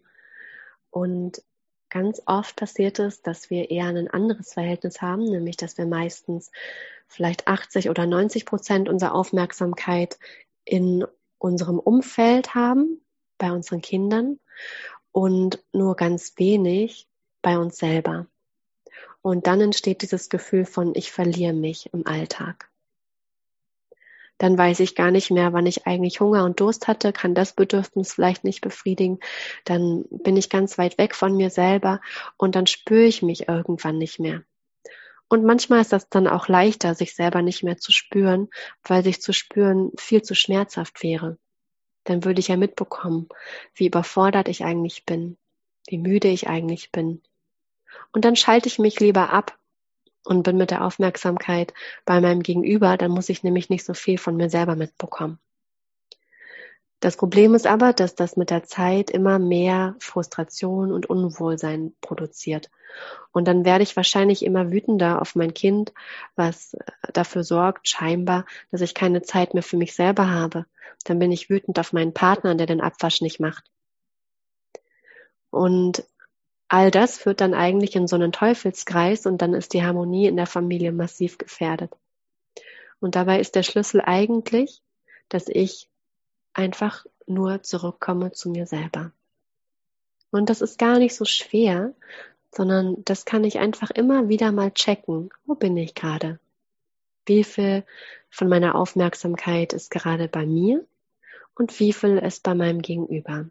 Und 0.89 1.43
ganz 1.89 2.21
oft 2.25 2.55
passiert 2.55 2.99
es, 2.99 3.21
dass 3.21 3.49
wir 3.49 3.71
eher 3.71 3.87
ein 3.87 4.09
anderes 4.09 4.53
Verhältnis 4.53 5.01
haben, 5.01 5.25
nämlich 5.25 5.57
dass 5.57 5.77
wir 5.77 5.85
meistens 5.85 6.51
vielleicht 7.07 7.47
80 7.47 7.89
oder 7.89 8.05
90 8.05 8.45
Prozent 8.45 8.87
unserer 8.87 9.13
Aufmerksamkeit 9.13 10.17
in 10.63 11.05
unserem 11.39 11.79
Umfeld 11.79 12.55
haben, 12.55 13.01
bei 13.37 13.51
unseren 13.51 13.81
Kindern 13.81 14.39
und 15.11 15.63
nur 15.73 15.95
ganz 15.95 16.33
wenig 16.37 17.07
bei 17.47 17.57
uns 17.57 17.77
selber. 17.77 18.27
Und 19.21 19.47
dann 19.47 19.61
entsteht 19.61 20.01
dieses 20.01 20.27
Gefühl 20.27 20.65
von, 20.65 20.93
ich 20.95 21.13
verliere 21.13 21.53
mich 21.53 21.89
im 21.93 22.05
Alltag. 22.05 22.69
Dann 24.37 24.57
weiß 24.57 24.81
ich 24.81 24.95
gar 24.95 25.11
nicht 25.11 25.31
mehr, 25.31 25.53
wann 25.53 25.65
ich 25.65 25.87
eigentlich 25.87 26.19
Hunger 26.19 26.43
und 26.43 26.59
Durst 26.59 26.89
hatte, 26.89 27.13
kann 27.13 27.35
das 27.35 27.53
Bedürfnis 27.53 28.11
vielleicht 28.11 28.43
nicht 28.43 28.59
befriedigen. 28.59 29.21
Dann 29.63 30.03
bin 30.09 30.35
ich 30.35 30.49
ganz 30.49 30.77
weit 30.77 30.97
weg 30.97 31.15
von 31.15 31.37
mir 31.37 31.49
selber 31.49 32.01
und 32.35 32.55
dann 32.55 32.67
spüre 32.67 33.05
ich 33.05 33.21
mich 33.21 33.47
irgendwann 33.47 33.97
nicht 33.97 34.19
mehr. 34.19 34.43
Und 35.29 35.45
manchmal 35.45 35.79
ist 35.79 35.93
das 35.93 36.09
dann 36.09 36.27
auch 36.27 36.49
leichter, 36.49 36.95
sich 36.95 37.15
selber 37.15 37.41
nicht 37.41 37.63
mehr 37.63 37.77
zu 37.77 37.93
spüren, 37.93 38.49
weil 38.83 39.03
sich 39.05 39.21
zu 39.21 39.31
spüren 39.31 39.91
viel 39.97 40.21
zu 40.21 40.35
schmerzhaft 40.35 41.01
wäre 41.01 41.37
dann 42.07 42.23
würde 42.23 42.39
ich 42.39 42.47
ja 42.47 42.57
mitbekommen, 42.57 43.27
wie 43.75 43.87
überfordert 43.87 44.47
ich 44.47 44.63
eigentlich 44.63 45.05
bin, 45.05 45.37
wie 45.87 45.97
müde 45.97 46.27
ich 46.27 46.47
eigentlich 46.47 46.91
bin. 46.91 47.21
Und 48.11 48.25
dann 48.25 48.35
schalte 48.35 48.67
ich 48.67 48.79
mich 48.79 48.99
lieber 48.99 49.31
ab 49.31 49.57
und 50.25 50.43
bin 50.43 50.57
mit 50.57 50.71
der 50.71 50.83
Aufmerksamkeit 50.83 51.73
bei 52.05 52.19
meinem 52.21 52.43
Gegenüber, 52.43 52.97
dann 52.97 53.11
muss 53.11 53.29
ich 53.29 53.43
nämlich 53.43 53.69
nicht 53.69 53.85
so 53.85 53.93
viel 53.93 54.17
von 54.17 54.35
mir 54.35 54.49
selber 54.49 54.75
mitbekommen. 54.75 55.39
Das 56.99 57.15
Problem 57.15 57.53
ist 57.53 57.67
aber, 57.67 57.93
dass 57.93 58.15
das 58.15 58.37
mit 58.37 58.49
der 58.49 58.63
Zeit 58.63 59.11
immer 59.11 59.37
mehr 59.37 59.95
Frustration 59.99 60.91
und 60.91 61.07
Unwohlsein 61.07 61.93
produziert. 62.01 62.71
Und 63.31 63.47
dann 63.47 63.65
werde 63.65 63.83
ich 63.83 63.95
wahrscheinlich 63.95 64.43
immer 64.43 64.71
wütender 64.71 65.21
auf 65.21 65.35
mein 65.35 65.53
Kind, 65.53 65.93
was 66.35 66.75
dafür 67.13 67.43
sorgt, 67.43 67.87
scheinbar, 67.87 68.45
dass 68.71 68.81
ich 68.81 68.95
keine 68.95 69.21
Zeit 69.21 69.53
mehr 69.53 69.61
für 69.61 69.77
mich 69.77 69.93
selber 69.93 70.31
habe. 70.31 70.65
Dann 71.03 71.19
bin 71.19 71.31
ich 71.31 71.51
wütend 71.51 71.77
auf 71.77 71.93
meinen 71.93 72.13
Partner, 72.13 72.55
der 72.55 72.65
den 72.65 72.81
Abwasch 72.81 73.21
nicht 73.21 73.39
macht. 73.39 73.69
Und 75.51 76.03
all 76.69 76.91
das 76.91 77.17
führt 77.17 77.41
dann 77.41 77.53
eigentlich 77.53 77.95
in 77.95 78.07
so 78.07 78.15
einen 78.15 78.31
Teufelskreis 78.31 79.25
und 79.25 79.41
dann 79.41 79.53
ist 79.53 79.73
die 79.73 79.83
Harmonie 79.83 80.27
in 80.27 80.35
der 80.35 80.47
Familie 80.47 80.91
massiv 80.91 81.37
gefährdet. 81.37 81.91
Und 82.99 83.15
dabei 83.15 83.39
ist 83.39 83.55
der 83.55 83.63
Schlüssel 83.63 84.01
eigentlich, 84.01 84.81
dass 85.29 85.47
ich 85.47 85.89
einfach 86.53 87.05
nur 87.25 87.61
zurückkomme 87.61 88.31
zu 88.31 88.49
mir 88.49 88.65
selber. 88.65 89.11
Und 90.31 90.49
das 90.49 90.61
ist 90.61 90.79
gar 90.79 90.99
nicht 90.99 91.15
so 91.15 91.25
schwer, 91.25 91.93
sondern 92.51 93.03
das 93.05 93.25
kann 93.25 93.43
ich 93.43 93.59
einfach 93.59 93.91
immer 93.91 94.29
wieder 94.29 94.51
mal 94.51 94.71
checken. 94.71 95.29
Wo 95.45 95.55
bin 95.55 95.77
ich 95.77 95.95
gerade? 95.95 96.39
Wie 97.25 97.43
viel 97.43 97.83
von 98.29 98.49
meiner 98.49 98.75
Aufmerksamkeit 98.75 99.73
ist 99.73 99.91
gerade 99.91 100.27
bei 100.27 100.45
mir 100.45 100.85
und 101.55 101.79
wie 101.79 101.93
viel 101.93 102.17
ist 102.17 102.43
bei 102.43 102.55
meinem 102.55 102.81
Gegenüber? 102.81 103.45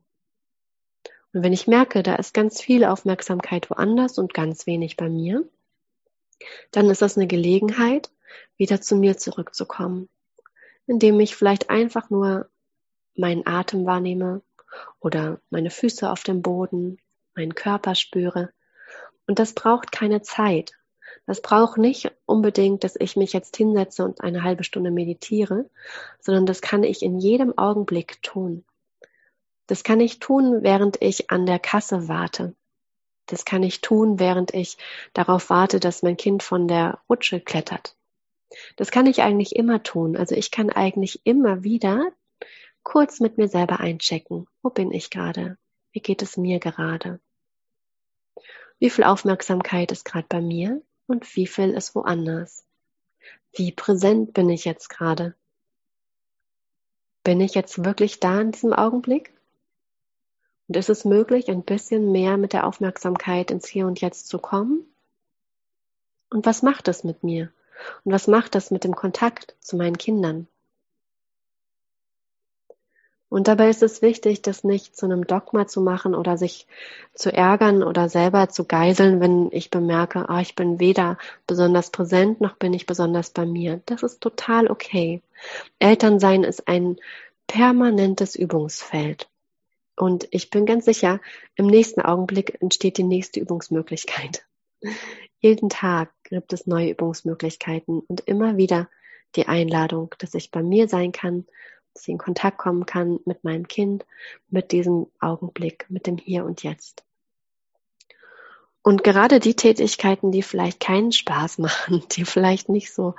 Und 1.37 1.43
wenn 1.43 1.53
ich 1.53 1.67
merke, 1.67 2.03
da 2.03 2.15
ist 2.15 2.33
ganz 2.33 2.63
viel 2.63 2.83
Aufmerksamkeit 2.83 3.69
woanders 3.69 4.17
und 4.17 4.33
ganz 4.33 4.67
wenig 4.67 4.97
bei 4.97 5.11
mir, 5.11 5.47
dann 6.71 6.89
ist 6.89 7.03
das 7.03 7.19
eine 7.19 7.27
Gelegenheit, 7.27 8.11
wieder 8.57 8.81
zu 8.81 8.97
mir 8.97 9.19
zurückzukommen, 9.19 10.09
indem 10.87 11.21
ich 11.21 11.37
vielleicht 11.37 11.69
einfach 11.69 12.09
nur 12.09 12.49
meinen 13.17 13.47
Atem 13.47 13.85
wahrnehme 13.85 14.41
oder 14.99 15.39
meine 15.51 15.69
Füße 15.69 16.11
auf 16.11 16.23
dem 16.23 16.41
Boden, 16.41 16.97
meinen 17.35 17.55
Körper 17.55 17.95
spüre. 17.95 18.49
Und 19.27 19.39
das 19.39 19.53
braucht 19.53 19.93
keine 19.93 20.23
Zeit. 20.23 20.73
Das 21.27 21.43
braucht 21.43 21.77
nicht 21.77 22.13
unbedingt, 22.25 22.83
dass 22.83 22.97
ich 22.99 23.15
mich 23.15 23.35
jetzt 23.35 23.55
hinsetze 23.59 24.07
und 24.07 24.23
eine 24.23 24.43
halbe 24.43 24.65
Stunde 24.65 24.91
meditiere, 24.91 25.69
sondern 26.19 26.47
das 26.47 26.63
kann 26.63 26.83
ich 26.83 27.03
in 27.03 27.19
jedem 27.19 27.59
Augenblick 27.59 28.23
tun. 28.23 28.65
Das 29.67 29.83
kann 29.83 30.01
ich 30.01 30.21
tun, 30.21 30.63
während 30.63 31.03
ich 31.03 31.31
an 31.31 31.47
der 31.47 31.59
Kasse 31.59 32.09
warte. 32.09 32.55
Das 33.27 33.45
kann 33.45 33.63
ich 33.63 33.81
tun, 33.81 34.21
während 34.21 34.55
ich 34.55 34.79
darauf 35.13 35.51
warte, 35.51 35.81
dass 35.81 36.03
mein 36.03 36.17
Kind 36.17 36.43
von 36.43 36.69
der 36.69 37.01
Rutsche 37.09 37.41
klettert. 37.41 37.97
Das 38.77 38.91
kann 38.91 39.07
ich 39.07 39.23
eigentlich 39.23 39.57
immer 39.57 39.83
tun. 39.83 40.17
Also 40.17 40.35
ich 40.35 40.51
kann 40.51 40.71
eigentlich 40.71 41.21
immer 41.25 41.65
wieder 41.65 42.13
kurz 42.85 43.19
mit 43.19 43.37
mir 43.37 43.49
selber 43.49 43.81
einchecken. 43.81 44.47
Wo 44.63 44.71
bin 44.71 44.93
ich 44.93 45.11
gerade? 45.11 45.59
Wie 45.91 46.01
geht 46.01 46.23
es 46.23 46.37
mir 46.37 46.61
gerade? 46.61 47.19
Wie 48.79 48.91
viel 48.91 49.05
Aufmerksamkeit 49.05 49.91
ist 49.91 50.05
gerade 50.05 50.27
bei 50.29 50.41
mir 50.41 50.81
und 51.07 51.35
wie 51.35 51.47
viel 51.47 51.71
ist 51.71 51.95
woanders? 51.95 52.65
Wie 53.55 53.73
präsent 53.73 54.35
bin 54.35 54.51
ich 54.51 54.65
jetzt 54.65 54.89
gerade? 54.89 55.35
Bin 57.25 57.41
ich 57.41 57.55
jetzt 57.55 57.85
wirklich 57.85 58.21
da 58.21 58.41
in 58.41 58.53
diesem 58.53 58.73
Augenblick? 58.73 59.33
Und 60.69 60.77
ist 60.77 60.89
es 60.89 61.05
möglich, 61.05 61.49
ein 61.49 61.63
bisschen 61.63 62.11
mehr 62.13 62.37
mit 62.37 62.53
der 62.53 62.67
Aufmerksamkeit 62.67 63.51
ins 63.51 63.67
Hier 63.67 63.87
und 63.87 64.01
Jetzt 64.01 64.29
zu 64.29 64.39
kommen? 64.39 64.85
Und 66.31 66.45
was 66.45 66.63
macht 66.63 66.89
das 66.89 67.05
mit 67.05 67.23
mir? 67.23 67.53
Und 68.05 68.13
was 68.13 68.27
macht 68.27 68.55
das 68.55 68.71
mit 68.71 68.85
dem 68.85 68.97
Kontakt 68.97 69.55
zu 69.61 69.77
meinen 69.77 69.99
Kindern? 69.99 70.49
Und 73.29 73.49
dabei 73.49 73.69
ist 73.69 73.83
es 73.83 74.03
wichtig, 74.03 74.43
das 74.43 74.63
nicht 74.63 74.97
zu 74.97 75.05
einem 75.05 75.27
Dogma 75.27 75.67
zu 75.67 75.81
machen 75.81 76.15
oder 76.15 76.39
sich 76.39 76.67
zu 77.13 77.33
ärgern 77.33 77.83
oder 77.83 78.09
selber 78.09 78.49
zu 78.49 78.65
geiseln, 78.65 79.21
wenn 79.21 79.51
ich 79.51 79.71
bemerke, 79.71 80.29
ah, 80.29 80.41
ich 80.41 80.55
bin 80.55 80.79
weder 80.79 81.19
besonders 81.47 81.91
präsent 81.91 82.41
noch 82.41 82.57
bin 82.57 82.73
ich 82.73 82.87
besonders 82.87 83.31
bei 83.31 83.45
mir. 83.45 83.81
Das 83.87 84.03
ist 84.05 84.21
total 84.21 84.69
okay. 84.69 85.23
Elternsein 85.81 86.45
ist 86.45 86.69
ein 86.69 86.97
permanentes 87.49 88.37
Übungsfeld. 88.37 89.29
Und 89.97 90.29
ich 90.31 90.51
bin 90.51 90.67
ganz 90.67 90.85
sicher, 90.85 91.21
im 91.55 91.67
nächsten 91.67 92.01
Augenblick 92.01 92.61
entsteht 92.61 92.99
die 92.99 93.03
nächste 93.03 93.41
Übungsmöglichkeit. 93.41 94.47
Jeden 95.41 95.69
Tag 95.69 96.13
gibt 96.25 96.53
es 96.53 96.67
neue 96.67 96.91
Übungsmöglichkeiten 96.91 98.01
und 98.01 98.21
immer 98.23 98.57
wieder 98.57 98.89
die 99.37 99.47
Einladung, 99.47 100.15
dass 100.19 100.35
ich 100.35 100.51
bei 100.51 100.63
mir 100.63 100.89
sein 100.89 101.13
kann 101.13 101.47
dass 101.97 102.03
ich 102.03 102.13
in 102.13 102.19
Kontakt 102.19 102.59
kommen 102.59 102.85
kann 102.85 103.21
mit 103.25 103.43
meinem 103.43 103.69
Kind, 103.69 104.05
mit 104.49 104.71
diesem 104.73 105.07
Augenblick, 105.19 105.87
mit 105.89 106.07
dem 106.07 106.19
Hier 106.19 106.45
und 106.45 106.63
Jetzt. 106.63 107.07
Und 108.87 109.03
gerade 109.03 109.41
die 109.41 109.57
Tätigkeiten, 109.57 110.31
die 110.31 110.45
vielleicht 110.45 110.79
keinen 110.79 111.11
Spaß 111.11 111.59
machen, 111.67 112.05
die 112.13 112.25
vielleicht 112.25 112.69
nicht 112.69 112.95
so 112.95 113.17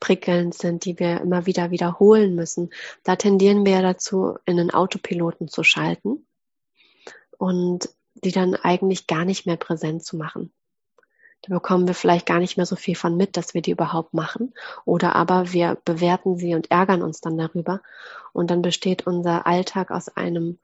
prickelnd 0.00 0.54
sind, 0.54 0.86
die 0.86 0.98
wir 0.98 1.20
immer 1.20 1.44
wieder 1.44 1.70
wiederholen 1.70 2.34
müssen, 2.34 2.70
da 3.04 3.16
tendieren 3.16 3.66
wir 3.66 3.82
dazu, 3.82 4.38
in 4.46 4.58
einen 4.58 4.70
Autopiloten 4.70 5.48
zu 5.48 5.64
schalten 5.64 6.26
und 7.36 7.90
die 8.14 8.32
dann 8.32 8.54
eigentlich 8.54 9.06
gar 9.06 9.26
nicht 9.26 9.44
mehr 9.44 9.58
präsent 9.58 10.02
zu 10.02 10.16
machen. 10.16 10.50
Da 11.42 11.52
bekommen 11.52 11.86
wir 11.86 11.94
vielleicht 11.94 12.24
gar 12.24 12.38
nicht 12.38 12.56
mehr 12.56 12.64
so 12.64 12.76
viel 12.76 12.96
von 12.96 13.14
mit, 13.14 13.36
dass 13.36 13.52
wir 13.52 13.60
die 13.60 13.72
überhaupt 13.72 14.14
machen. 14.14 14.54
Oder 14.86 15.14
aber 15.14 15.52
wir 15.52 15.76
bewerten 15.84 16.38
sie 16.38 16.54
und 16.54 16.70
ärgern 16.70 17.02
uns 17.02 17.20
dann 17.20 17.36
darüber. 17.36 17.82
Und 18.32 18.50
dann 18.50 18.62
besteht 18.62 19.06
unser 19.06 19.46
Alltag 19.46 19.90
aus 19.90 20.08
einem, 20.08 20.58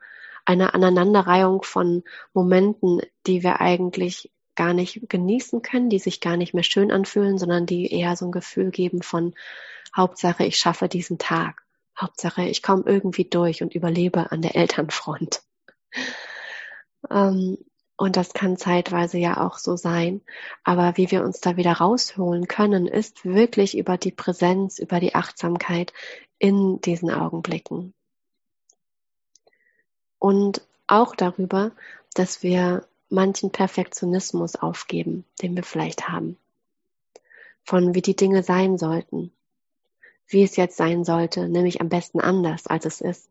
einer 0.46 0.74
Aneinanderreihung 0.74 1.64
von 1.64 2.02
Momenten, 2.32 3.02
die 3.26 3.42
wir 3.42 3.60
eigentlich 3.60 4.30
gar 4.58 4.74
nicht 4.74 5.08
genießen 5.08 5.62
können, 5.62 5.88
die 5.88 6.00
sich 6.00 6.20
gar 6.20 6.36
nicht 6.36 6.52
mehr 6.52 6.64
schön 6.64 6.90
anfühlen, 6.90 7.38
sondern 7.38 7.64
die 7.64 7.90
eher 7.92 8.16
so 8.16 8.26
ein 8.26 8.32
Gefühl 8.32 8.72
geben 8.72 9.02
von 9.02 9.34
Hauptsache, 9.96 10.44
ich 10.44 10.58
schaffe 10.58 10.88
diesen 10.88 11.16
Tag. 11.16 11.62
Hauptsache, 11.96 12.42
ich 12.42 12.60
komme 12.60 12.82
irgendwie 12.84 13.24
durch 13.24 13.62
und 13.62 13.74
überlebe 13.74 14.32
an 14.32 14.42
der 14.42 14.56
Elternfront. 14.56 15.42
Ähm, 17.10 17.58
und 17.96 18.16
das 18.16 18.32
kann 18.32 18.56
zeitweise 18.56 19.18
ja 19.18 19.46
auch 19.46 19.56
so 19.56 19.76
sein. 19.76 20.20
Aber 20.64 20.96
wie 20.96 21.12
wir 21.12 21.22
uns 21.22 21.40
da 21.40 21.56
wieder 21.56 21.74
rausholen 21.74 22.48
können, 22.48 22.88
ist 22.88 23.24
wirklich 23.24 23.78
über 23.78 23.96
die 23.96 24.10
Präsenz, 24.10 24.80
über 24.80 24.98
die 24.98 25.14
Achtsamkeit 25.14 25.92
in 26.38 26.80
diesen 26.80 27.08
Augenblicken. 27.08 27.94
Und 30.18 30.60
auch 30.88 31.14
darüber, 31.14 31.70
dass 32.14 32.42
wir 32.42 32.84
manchen 33.10 33.50
Perfektionismus 33.50 34.56
aufgeben, 34.56 35.24
den 35.42 35.56
wir 35.56 35.62
vielleicht 35.62 36.08
haben. 36.08 36.36
Von 37.64 37.94
wie 37.94 38.02
die 38.02 38.16
Dinge 38.16 38.42
sein 38.42 38.78
sollten. 38.78 39.32
wie 40.30 40.42
es 40.42 40.56
jetzt 40.56 40.76
sein 40.76 41.04
sollte, 41.04 41.48
nämlich 41.48 41.80
am 41.80 41.88
besten 41.88 42.20
anders, 42.20 42.66
als 42.66 42.84
es 42.84 43.00
ist? 43.00 43.30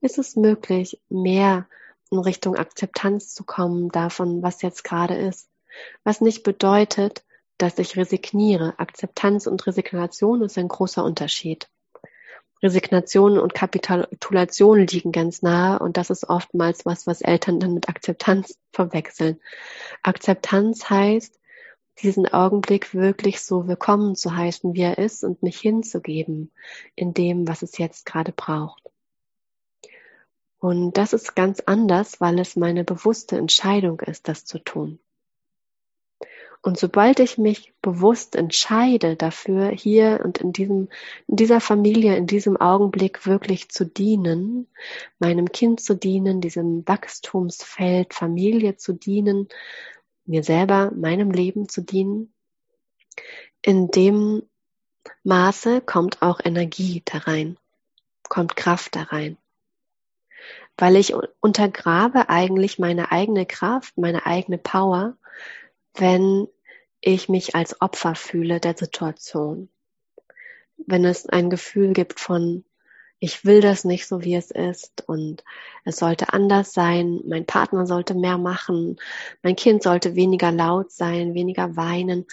Ist 0.00 0.18
es 0.18 0.36
möglich, 0.36 1.00
mehr 1.08 1.66
in 2.10 2.18
Richtung 2.18 2.56
Akzeptanz 2.56 3.34
zu 3.34 3.44
kommen 3.44 3.88
davon, 3.90 4.42
was 4.42 4.62
jetzt 4.62 4.84
gerade 4.84 5.16
ist? 5.16 5.48
Was 6.04 6.20
nicht 6.20 6.44
bedeutet, 6.44 7.24
dass 7.58 7.78
ich 7.78 7.96
resigniere. 7.96 8.78
Akzeptanz 8.78 9.46
und 9.46 9.66
Resignation 9.66 10.42
ist 10.42 10.56
ein 10.58 10.68
großer 10.68 11.02
Unterschied. 11.02 11.68
Resignation 12.62 13.38
und 13.38 13.54
Kapitulation 13.54 14.86
liegen 14.86 15.12
ganz 15.12 15.42
nahe 15.42 15.78
und 15.78 15.96
das 15.96 16.10
ist 16.10 16.28
oftmals 16.28 16.86
was, 16.86 17.06
was 17.06 17.20
Eltern 17.20 17.60
dann 17.60 17.74
mit 17.74 17.88
Akzeptanz 17.88 18.58
verwechseln. 18.72 19.40
Akzeptanz 20.02 20.88
heißt, 20.88 21.38
diesen 22.02 22.26
Augenblick 22.26 22.94
wirklich 22.94 23.40
so 23.40 23.68
willkommen 23.68 24.16
zu 24.16 24.36
heißen, 24.36 24.74
wie 24.74 24.82
er 24.82 24.98
ist 24.98 25.24
und 25.24 25.42
mich 25.42 25.58
hinzugeben 25.60 26.50
in 26.94 27.14
dem, 27.14 27.48
was 27.48 27.62
es 27.62 27.78
jetzt 27.78 28.06
gerade 28.06 28.32
braucht. 28.32 28.82
Und 30.58 30.96
das 30.96 31.12
ist 31.12 31.36
ganz 31.36 31.60
anders, 31.60 32.20
weil 32.20 32.38
es 32.38 32.56
meine 32.56 32.84
bewusste 32.84 33.36
Entscheidung 33.36 34.00
ist, 34.00 34.28
das 34.28 34.44
zu 34.44 34.58
tun. 34.58 34.98
Und 36.62 36.78
sobald 36.78 37.20
ich 37.20 37.38
mich 37.38 37.72
bewusst 37.80 38.34
entscheide 38.34 39.16
dafür, 39.16 39.68
hier 39.68 40.20
und 40.24 40.38
in 40.38 40.52
diesem, 40.52 40.88
in 41.28 41.36
dieser 41.36 41.60
Familie, 41.60 42.16
in 42.16 42.26
diesem 42.26 42.56
Augenblick 42.56 43.26
wirklich 43.26 43.68
zu 43.68 43.84
dienen, 43.84 44.66
meinem 45.18 45.52
Kind 45.52 45.80
zu 45.80 45.94
dienen, 45.94 46.40
diesem 46.40 46.86
Wachstumsfeld 46.86 48.14
Familie 48.14 48.76
zu 48.76 48.94
dienen, 48.94 49.48
mir 50.24 50.42
selber, 50.42 50.90
meinem 50.94 51.30
Leben 51.30 51.68
zu 51.68 51.82
dienen, 51.82 52.32
in 53.62 53.90
dem 53.90 54.42
Maße 55.24 55.80
kommt 55.80 56.22
auch 56.22 56.40
Energie 56.42 57.02
da 57.04 57.18
rein, 57.18 57.58
kommt 58.28 58.56
Kraft 58.56 58.96
da 58.96 59.02
rein. 59.02 59.36
Weil 60.76 60.96
ich 60.96 61.14
untergrabe 61.40 62.28
eigentlich 62.28 62.78
meine 62.78 63.12
eigene 63.12 63.46
Kraft, 63.46 63.96
meine 63.96 64.26
eigene 64.26 64.58
Power, 64.58 65.16
wenn 65.98 66.48
ich 67.00 67.28
mich 67.28 67.54
als 67.54 67.80
Opfer 67.80 68.14
fühle 68.14 68.60
der 68.60 68.76
Situation. 68.76 69.68
Wenn 70.76 71.04
es 71.04 71.26
ein 71.26 71.50
Gefühl 71.50 71.92
gibt 71.92 72.20
von, 72.20 72.64
ich 73.18 73.44
will 73.44 73.60
das 73.60 73.84
nicht 73.84 74.06
so, 74.06 74.22
wie 74.22 74.34
es 74.34 74.50
ist 74.50 75.04
und 75.06 75.42
es 75.84 75.96
sollte 75.96 76.32
anders 76.32 76.72
sein, 76.74 77.20
mein 77.26 77.46
Partner 77.46 77.86
sollte 77.86 78.14
mehr 78.14 78.38
machen, 78.38 78.96
mein 79.42 79.56
Kind 79.56 79.82
sollte 79.82 80.14
weniger 80.14 80.52
laut 80.52 80.92
sein, 80.92 81.34
weniger 81.34 81.76
weinen, 81.76 82.26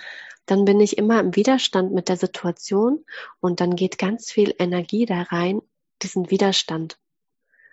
dann 0.46 0.66
bin 0.66 0.82
ich 0.82 0.98
immer 0.98 1.22
im 1.22 1.36
Widerstand 1.36 1.94
mit 1.94 2.10
der 2.10 2.18
Situation 2.18 3.06
und 3.40 3.62
dann 3.62 3.76
geht 3.76 3.98
ganz 3.98 4.30
viel 4.30 4.54
Energie 4.60 5.06
da 5.06 5.22
rein, 5.22 5.62
diesen 6.02 6.30
Widerstand 6.30 6.98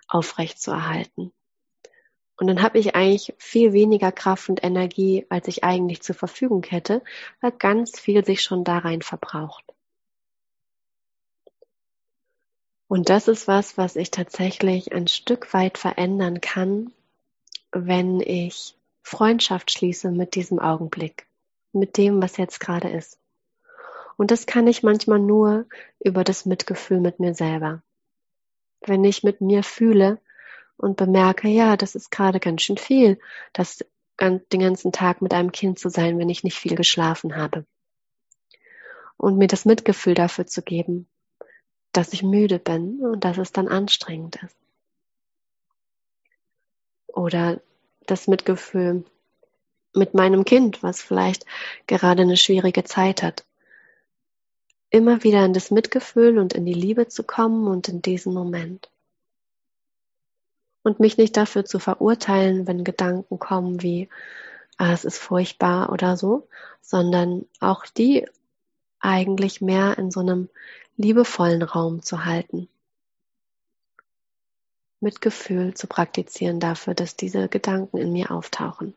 aufrechtzuerhalten. 0.06 1.32
Und 2.40 2.46
dann 2.46 2.62
habe 2.62 2.78
ich 2.78 2.96
eigentlich 2.96 3.34
viel 3.36 3.74
weniger 3.74 4.12
Kraft 4.12 4.48
und 4.48 4.64
Energie, 4.64 5.26
als 5.28 5.46
ich 5.46 5.62
eigentlich 5.62 6.00
zur 6.00 6.14
Verfügung 6.14 6.64
hätte, 6.64 7.02
weil 7.42 7.52
ganz 7.52 8.00
viel 8.00 8.24
sich 8.24 8.40
schon 8.40 8.64
da 8.64 8.78
rein 8.78 9.02
verbraucht. 9.02 9.62
Und 12.88 13.10
das 13.10 13.28
ist 13.28 13.46
was, 13.46 13.76
was 13.76 13.94
ich 13.94 14.10
tatsächlich 14.10 14.90
ein 14.90 15.06
Stück 15.06 15.52
weit 15.52 15.76
verändern 15.76 16.40
kann, 16.40 16.92
wenn 17.72 18.20
ich 18.20 18.74
Freundschaft 19.02 19.70
schließe 19.70 20.10
mit 20.10 20.34
diesem 20.34 20.58
Augenblick, 20.58 21.26
mit 21.72 21.98
dem, 21.98 22.22
was 22.22 22.38
jetzt 22.38 22.58
gerade 22.58 22.88
ist. 22.88 23.18
Und 24.16 24.30
das 24.30 24.46
kann 24.46 24.66
ich 24.66 24.82
manchmal 24.82 25.18
nur 25.18 25.66
über 25.98 26.24
das 26.24 26.46
Mitgefühl 26.46 27.00
mit 27.00 27.20
mir 27.20 27.34
selber. 27.34 27.82
Wenn 28.80 29.04
ich 29.04 29.22
mit 29.22 29.42
mir 29.42 29.62
fühle, 29.62 30.18
und 30.80 30.96
bemerke, 30.96 31.46
ja, 31.48 31.76
das 31.76 31.94
ist 31.94 32.10
gerade 32.10 32.40
ganz 32.40 32.62
schön 32.62 32.78
viel, 32.78 33.20
das 33.52 33.84
den 34.18 34.60
ganzen 34.60 34.92
Tag 34.92 35.22
mit 35.22 35.32
einem 35.32 35.52
Kind 35.52 35.78
zu 35.78 35.88
sein, 35.88 36.18
wenn 36.18 36.28
ich 36.28 36.44
nicht 36.44 36.58
viel 36.58 36.74
geschlafen 36.74 37.36
habe. 37.36 37.66
Und 39.16 39.36
mir 39.36 39.46
das 39.46 39.64
Mitgefühl 39.64 40.14
dafür 40.14 40.46
zu 40.46 40.62
geben, 40.62 41.06
dass 41.92 42.12
ich 42.12 42.22
müde 42.22 42.58
bin 42.58 43.00
und 43.00 43.24
dass 43.24 43.38
es 43.38 43.52
dann 43.52 43.68
anstrengend 43.68 44.42
ist. 44.42 44.56
Oder 47.08 47.60
das 48.06 48.26
Mitgefühl 48.26 49.04
mit 49.94 50.14
meinem 50.14 50.44
Kind, 50.44 50.82
was 50.82 51.02
vielleicht 51.02 51.44
gerade 51.86 52.22
eine 52.22 52.36
schwierige 52.36 52.84
Zeit 52.84 53.22
hat. 53.22 53.44
Immer 54.90 55.24
wieder 55.24 55.44
in 55.44 55.52
das 55.52 55.70
Mitgefühl 55.70 56.38
und 56.38 56.52
in 56.54 56.64
die 56.64 56.74
Liebe 56.74 57.08
zu 57.08 57.22
kommen 57.22 57.68
und 57.68 57.88
in 57.88 58.02
diesen 58.02 58.32
Moment 58.32 58.90
und 60.82 61.00
mich 61.00 61.18
nicht 61.18 61.36
dafür 61.36 61.64
zu 61.64 61.78
verurteilen, 61.78 62.66
wenn 62.66 62.84
Gedanken 62.84 63.38
kommen 63.38 63.82
wie, 63.82 64.08
ah, 64.78 64.92
es 64.92 65.04
ist 65.04 65.18
furchtbar 65.18 65.92
oder 65.92 66.16
so, 66.16 66.48
sondern 66.80 67.46
auch 67.60 67.84
die 67.86 68.26
eigentlich 68.98 69.60
mehr 69.60 69.98
in 69.98 70.10
so 70.10 70.20
einem 70.20 70.48
liebevollen 70.96 71.62
Raum 71.62 72.02
zu 72.02 72.24
halten. 72.24 72.68
Mitgefühl 75.00 75.74
zu 75.74 75.86
praktizieren 75.86 76.60
dafür, 76.60 76.94
dass 76.94 77.16
diese 77.16 77.48
Gedanken 77.48 77.96
in 77.96 78.12
mir 78.12 78.30
auftauchen. 78.30 78.94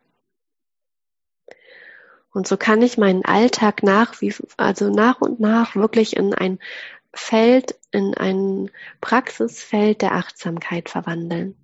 Und 2.33 2.47
so 2.47 2.57
kann 2.57 2.81
ich 2.81 2.97
meinen 2.97 3.23
Alltag 3.23 3.83
nach, 3.83 4.19
wie, 4.19 4.33
also 4.57 4.89
nach 4.89 5.21
und 5.21 5.39
nach 5.39 5.75
wirklich 5.75 6.15
in 6.17 6.33
ein 6.33 6.59
Feld, 7.13 7.75
in 7.91 8.15
ein 8.15 8.71
Praxisfeld 8.99 10.01
der 10.01 10.13
Achtsamkeit 10.13 10.89
verwandeln 10.89 11.55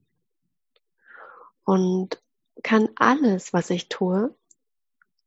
und 1.69 2.19
kann 2.63 2.89
alles, 2.95 3.53
was 3.53 3.69
ich 3.69 3.89
tue, 3.89 4.34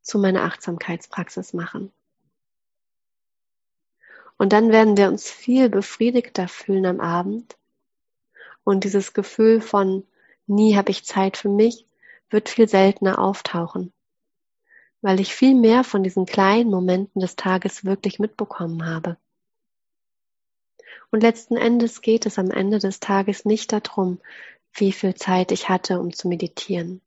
zu 0.01 0.19
meiner 0.19 0.43
Achtsamkeitspraxis 0.43 1.53
machen. 1.53 1.93
Und 4.39 4.53
dann 4.53 4.73
werden 4.73 4.97
wir 4.97 5.07
uns 5.07 5.31
viel 5.31 5.69
befriedigter 5.69 6.49
fühlen 6.49 6.85
am 6.87 6.99
Abend. 6.99 7.57
Und 8.65 8.83
dieses 8.83 9.13
Gefühl 9.13 9.61
von 9.61 10.05
nie 10.49 10.75
habe 10.75 10.91
ich 10.91 11.05
Zeit 11.05 11.37
für 11.37 11.49
mich 11.49 11.87
wird 12.29 12.49
viel 12.49 12.69
seltener 12.69 13.21
auftauchen, 13.21 13.93
weil 15.01 15.21
ich 15.21 15.33
viel 15.37 15.55
mehr 15.55 15.85
von 15.85 16.03
diesen 16.03 16.27
kleinen 16.27 16.71
Momenten 16.71 17.21
des 17.21 17.37
Tages 17.37 17.85
wirklich 17.85 18.19
mitbekommen 18.19 18.85
habe. 18.85 19.17
Und 21.13 21.23
letzten 21.23 21.57
Endes 21.57 22.01
geht 22.01 22.27
es 22.27 22.37
am 22.37 22.51
Ende 22.51 22.81
des 22.81 22.99
Tages 22.99 23.45
nicht 23.45 23.71
darum, 23.71 24.19
wie 24.75 24.93
viel 24.93 25.15
Zeit 25.15 25.53
ich 25.53 25.69
hatte, 25.69 26.01
um 26.01 26.13
zu 26.13 26.29
meditieren, 26.29 27.01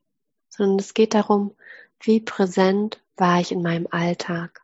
sondern 0.49 0.79
es 0.79 0.93
geht 0.93 1.13
darum, 1.13 1.55
wie 1.99 2.19
präsent 2.19 2.99
war 3.15 3.39
ich 3.39 3.51
in 3.51 3.61
meinem 3.61 3.87
Alltag, 3.89 4.61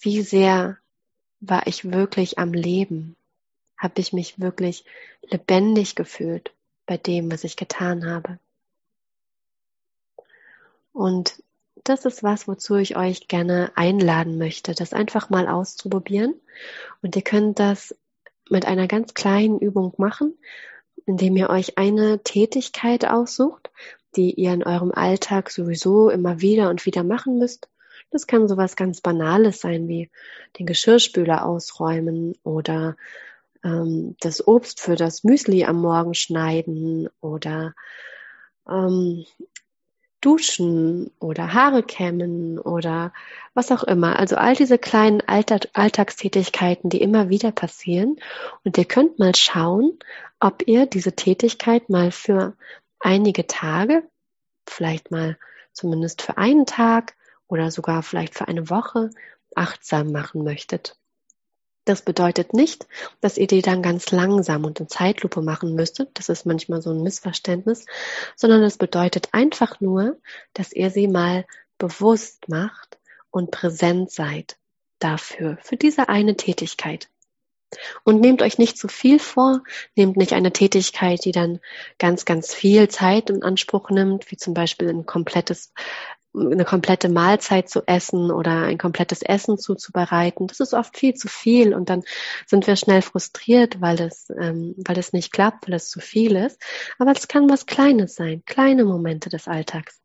wie 0.00 0.22
sehr 0.22 0.78
war 1.40 1.66
ich 1.66 1.90
wirklich 1.90 2.38
am 2.38 2.52
Leben, 2.52 3.16
habe 3.76 4.00
ich 4.00 4.12
mich 4.12 4.40
wirklich 4.40 4.84
lebendig 5.22 5.94
gefühlt 5.94 6.52
bei 6.86 6.96
dem, 6.96 7.30
was 7.30 7.44
ich 7.44 7.56
getan 7.56 8.06
habe. 8.06 8.38
Und 10.92 11.42
das 11.84 12.04
ist 12.04 12.22
was, 12.22 12.48
wozu 12.48 12.76
ich 12.76 12.96
euch 12.96 13.28
gerne 13.28 13.70
einladen 13.74 14.38
möchte, 14.38 14.74
das 14.74 14.92
einfach 14.92 15.28
mal 15.30 15.46
auszuprobieren. 15.46 16.34
Und 17.02 17.14
ihr 17.14 17.22
könnt 17.22 17.58
das 17.58 17.94
mit 18.48 18.64
einer 18.64 18.88
ganz 18.88 19.14
kleinen 19.14 19.58
Übung 19.58 19.92
machen 19.98 20.34
indem 21.06 21.36
ihr 21.36 21.50
euch 21.50 21.78
eine 21.78 22.22
Tätigkeit 22.22 23.06
aussucht, 23.06 23.70
die 24.16 24.32
ihr 24.34 24.52
in 24.52 24.64
eurem 24.64 24.92
Alltag 24.92 25.50
sowieso 25.50 26.10
immer 26.10 26.40
wieder 26.40 26.68
und 26.70 26.84
wieder 26.84 27.04
machen 27.04 27.38
müsst. 27.38 27.68
Das 28.10 28.26
kann 28.26 28.48
sowas 28.48 28.76
ganz 28.76 29.00
Banales 29.00 29.60
sein 29.60 29.88
wie 29.88 30.10
den 30.58 30.66
Geschirrspüler 30.66 31.44
ausräumen 31.44 32.34
oder 32.42 32.96
ähm, 33.64 34.16
das 34.20 34.46
Obst 34.46 34.80
für 34.80 34.96
das 34.96 35.24
Müsli 35.24 35.64
am 35.64 35.80
Morgen 35.80 36.14
schneiden 36.14 37.08
oder 37.20 37.74
ähm, 38.68 39.24
duschen 40.20 41.10
oder 41.20 41.52
Haare 41.52 41.82
kämmen 41.82 42.58
oder 42.58 43.12
was 43.54 43.70
auch 43.70 43.84
immer. 43.84 44.18
Also 44.18 44.36
all 44.36 44.54
diese 44.54 44.78
kleinen 44.78 45.22
Alltagstätigkeiten, 45.26 46.90
die 46.90 47.00
immer 47.00 47.28
wieder 47.28 47.52
passieren. 47.52 48.16
Und 48.64 48.78
ihr 48.78 48.84
könnt 48.84 49.18
mal 49.18 49.34
schauen, 49.34 49.98
ob 50.40 50.66
ihr 50.66 50.86
diese 50.86 51.12
Tätigkeit 51.12 51.88
mal 51.88 52.10
für 52.10 52.54
einige 53.00 53.46
Tage, 53.46 54.02
vielleicht 54.66 55.10
mal 55.10 55.38
zumindest 55.72 56.22
für 56.22 56.38
einen 56.38 56.66
Tag 56.66 57.14
oder 57.48 57.70
sogar 57.70 58.02
vielleicht 58.02 58.34
für 58.34 58.48
eine 58.48 58.70
Woche 58.70 59.10
achtsam 59.54 60.12
machen 60.12 60.44
möchtet. 60.44 60.96
Das 61.86 62.02
bedeutet 62.02 62.52
nicht, 62.52 62.86
dass 63.20 63.38
ihr 63.38 63.46
die 63.46 63.62
dann 63.62 63.80
ganz 63.80 64.10
langsam 64.10 64.64
und 64.64 64.80
in 64.80 64.88
Zeitlupe 64.88 65.40
machen 65.40 65.76
müsstet. 65.76 66.10
Das 66.14 66.28
ist 66.28 66.44
manchmal 66.44 66.82
so 66.82 66.90
ein 66.90 67.02
Missverständnis, 67.02 67.86
sondern 68.34 68.64
es 68.64 68.76
bedeutet 68.76 69.28
einfach 69.30 69.80
nur, 69.80 70.16
dass 70.52 70.72
ihr 70.72 70.90
sie 70.90 71.06
mal 71.06 71.46
bewusst 71.78 72.48
macht 72.48 72.98
und 73.30 73.52
präsent 73.52 74.10
seid 74.10 74.58
dafür, 74.98 75.58
für 75.62 75.76
diese 75.76 76.08
eine 76.08 76.36
Tätigkeit. 76.36 77.08
Und 78.02 78.20
nehmt 78.20 78.42
euch 78.42 78.58
nicht 78.58 78.78
zu 78.78 78.88
viel 78.88 79.18
vor, 79.20 79.62
nehmt 79.94 80.16
nicht 80.16 80.32
eine 80.32 80.52
Tätigkeit, 80.52 81.24
die 81.24 81.32
dann 81.32 81.60
ganz, 81.98 82.24
ganz 82.24 82.52
viel 82.52 82.88
Zeit 82.88 83.30
in 83.30 83.42
Anspruch 83.42 83.90
nimmt, 83.90 84.30
wie 84.30 84.36
zum 84.36 84.54
Beispiel 84.54 84.88
ein 84.88 85.06
komplettes, 85.06 85.72
eine 86.36 86.64
komplette 86.64 87.08
Mahlzeit 87.08 87.68
zu 87.68 87.82
essen 87.86 88.30
oder 88.30 88.62
ein 88.64 88.78
komplettes 88.78 89.22
Essen 89.22 89.58
zuzubereiten. 89.58 90.46
Das 90.46 90.60
ist 90.60 90.74
oft 90.74 90.96
viel 90.96 91.14
zu 91.14 91.28
viel 91.28 91.74
und 91.74 91.88
dann 91.88 92.02
sind 92.46 92.66
wir 92.66 92.76
schnell 92.76 93.02
frustriert, 93.02 93.80
weil 93.80 93.96
das, 93.96 94.28
ähm, 94.30 94.74
weil 94.76 94.94
das 94.94 95.12
nicht 95.12 95.32
klappt, 95.32 95.66
weil 95.66 95.74
es 95.74 95.88
zu 95.88 96.00
viel 96.00 96.36
ist. 96.36 96.60
Aber 96.98 97.12
es 97.12 97.28
kann 97.28 97.48
was 97.48 97.66
Kleines 97.66 98.14
sein, 98.14 98.42
kleine 98.44 98.84
Momente 98.84 99.30
des 99.30 99.48
Alltags. 99.48 100.00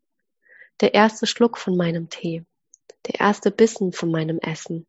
Der 0.80 0.94
erste 0.94 1.26
Schluck 1.26 1.58
von 1.58 1.76
meinem 1.76 2.08
Tee, 2.08 2.44
der 3.06 3.20
erste 3.20 3.50
Bissen 3.50 3.92
von 3.92 4.10
meinem 4.10 4.38
Essen. 4.38 4.86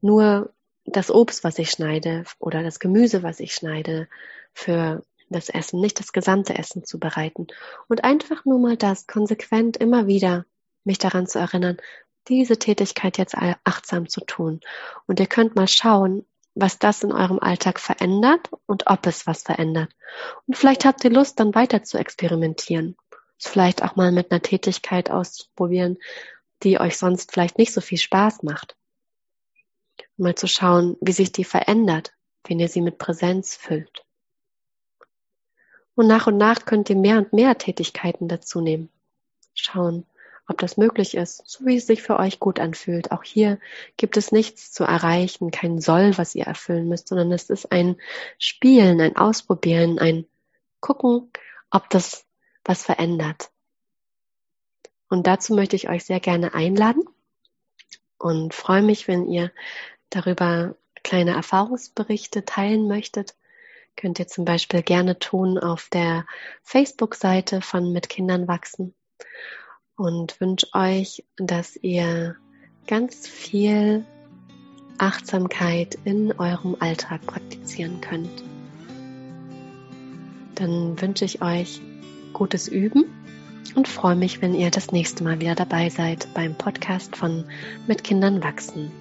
Nur 0.00 0.52
das 0.84 1.10
Obst, 1.10 1.44
was 1.44 1.58
ich 1.58 1.70
schneide 1.70 2.24
oder 2.38 2.62
das 2.62 2.78
Gemüse, 2.78 3.22
was 3.22 3.40
ich 3.40 3.54
schneide 3.54 4.08
für 4.52 5.02
das 5.28 5.48
Essen, 5.48 5.80
nicht 5.80 5.98
das 5.98 6.12
gesamte 6.12 6.56
Essen 6.56 6.84
zu 6.84 6.98
bereiten. 6.98 7.46
Und 7.88 8.04
einfach 8.04 8.44
nur 8.44 8.58
mal 8.58 8.76
das 8.76 9.06
konsequent 9.06 9.76
immer 9.76 10.06
wieder 10.06 10.44
mich 10.84 10.98
daran 10.98 11.26
zu 11.26 11.38
erinnern, 11.38 11.78
diese 12.28 12.58
Tätigkeit 12.58 13.18
jetzt 13.18 13.34
achtsam 13.64 14.08
zu 14.08 14.20
tun. 14.22 14.60
Und 15.06 15.20
ihr 15.20 15.26
könnt 15.26 15.56
mal 15.56 15.68
schauen, 15.68 16.24
was 16.54 16.78
das 16.78 17.02
in 17.02 17.12
eurem 17.12 17.38
Alltag 17.38 17.80
verändert 17.80 18.50
und 18.66 18.86
ob 18.86 19.06
es 19.06 19.26
was 19.26 19.42
verändert. 19.42 19.90
Und 20.46 20.56
vielleicht 20.56 20.84
habt 20.84 21.04
ihr 21.04 21.10
Lust, 21.10 21.40
dann 21.40 21.54
weiter 21.54 21.82
zu 21.82 21.98
experimentieren. 21.98 22.96
Vielleicht 23.38 23.82
auch 23.82 23.96
mal 23.96 24.12
mit 24.12 24.30
einer 24.30 24.40
Tätigkeit 24.40 25.10
auszuprobieren, 25.10 25.98
die 26.62 26.78
euch 26.78 26.96
sonst 26.96 27.32
vielleicht 27.32 27.58
nicht 27.58 27.72
so 27.72 27.80
viel 27.80 27.98
Spaß 27.98 28.42
macht 28.42 28.76
mal 30.16 30.34
zu 30.34 30.46
schauen, 30.46 30.96
wie 31.00 31.12
sich 31.12 31.32
die 31.32 31.44
verändert, 31.44 32.12
wenn 32.46 32.60
ihr 32.60 32.68
sie 32.68 32.80
mit 32.80 32.98
Präsenz 32.98 33.56
füllt. 33.56 34.03
Und 35.94 36.06
nach 36.06 36.26
und 36.26 36.36
nach 36.36 36.64
könnt 36.64 36.90
ihr 36.90 36.96
mehr 36.96 37.18
und 37.18 37.32
mehr 37.32 37.56
Tätigkeiten 37.56 38.28
dazu 38.28 38.60
nehmen. 38.60 38.88
Schauen, 39.54 40.06
ob 40.46 40.58
das 40.58 40.76
möglich 40.76 41.16
ist, 41.16 41.42
so 41.46 41.64
wie 41.64 41.76
es 41.76 41.86
sich 41.86 42.02
für 42.02 42.18
euch 42.18 42.40
gut 42.40 42.60
anfühlt. 42.60 43.12
Auch 43.12 43.22
hier 43.22 43.58
gibt 43.96 44.16
es 44.16 44.32
nichts 44.32 44.72
zu 44.72 44.84
erreichen, 44.84 45.50
kein 45.50 45.80
Soll, 45.80 46.18
was 46.18 46.34
ihr 46.34 46.44
erfüllen 46.44 46.88
müsst, 46.88 47.08
sondern 47.08 47.32
es 47.32 47.48
ist 47.48 47.72
ein 47.72 47.96
Spielen, 48.38 49.00
ein 49.00 49.16
Ausprobieren, 49.16 49.98
ein 49.98 50.26
Gucken, 50.80 51.30
ob 51.70 51.88
das 51.90 52.26
was 52.64 52.82
verändert. 52.82 53.50
Und 55.08 55.26
dazu 55.26 55.54
möchte 55.54 55.76
ich 55.76 55.88
euch 55.88 56.04
sehr 56.04 56.20
gerne 56.20 56.54
einladen 56.54 57.04
und 58.18 58.52
freue 58.52 58.82
mich, 58.82 59.06
wenn 59.06 59.28
ihr 59.28 59.50
darüber 60.10 60.76
kleine 61.02 61.32
Erfahrungsberichte 61.32 62.44
teilen 62.44 62.88
möchtet, 62.88 63.34
könnt 63.96 64.18
ihr 64.18 64.26
zum 64.26 64.44
Beispiel 64.44 64.82
gerne 64.82 65.18
tun 65.18 65.58
auf 65.58 65.88
der 65.92 66.26
Facebook-Seite 66.62 67.60
von 67.60 67.92
Mit 67.92 68.08
Kindern 68.08 68.48
wachsen 68.48 68.94
und 69.96 70.40
wünsche 70.40 70.66
euch, 70.74 71.24
dass 71.36 71.76
ihr 71.76 72.36
ganz 72.86 73.28
viel 73.28 74.04
Achtsamkeit 74.98 75.98
in 76.04 76.32
eurem 76.38 76.76
Alltag 76.78 77.26
praktizieren 77.26 78.00
könnt. 78.00 78.42
Dann 80.54 81.00
wünsche 81.00 81.24
ich 81.24 81.42
euch 81.42 81.80
gutes 82.32 82.68
Üben 82.68 83.04
und 83.74 83.88
freue 83.88 84.16
mich, 84.16 84.40
wenn 84.40 84.54
ihr 84.54 84.70
das 84.70 84.92
nächste 84.92 85.24
Mal 85.24 85.40
wieder 85.40 85.54
dabei 85.54 85.88
seid 85.88 86.32
beim 86.34 86.56
Podcast 86.56 87.16
von 87.16 87.44
Mit 87.86 88.04
Kindern 88.04 88.42
wachsen. 88.42 88.92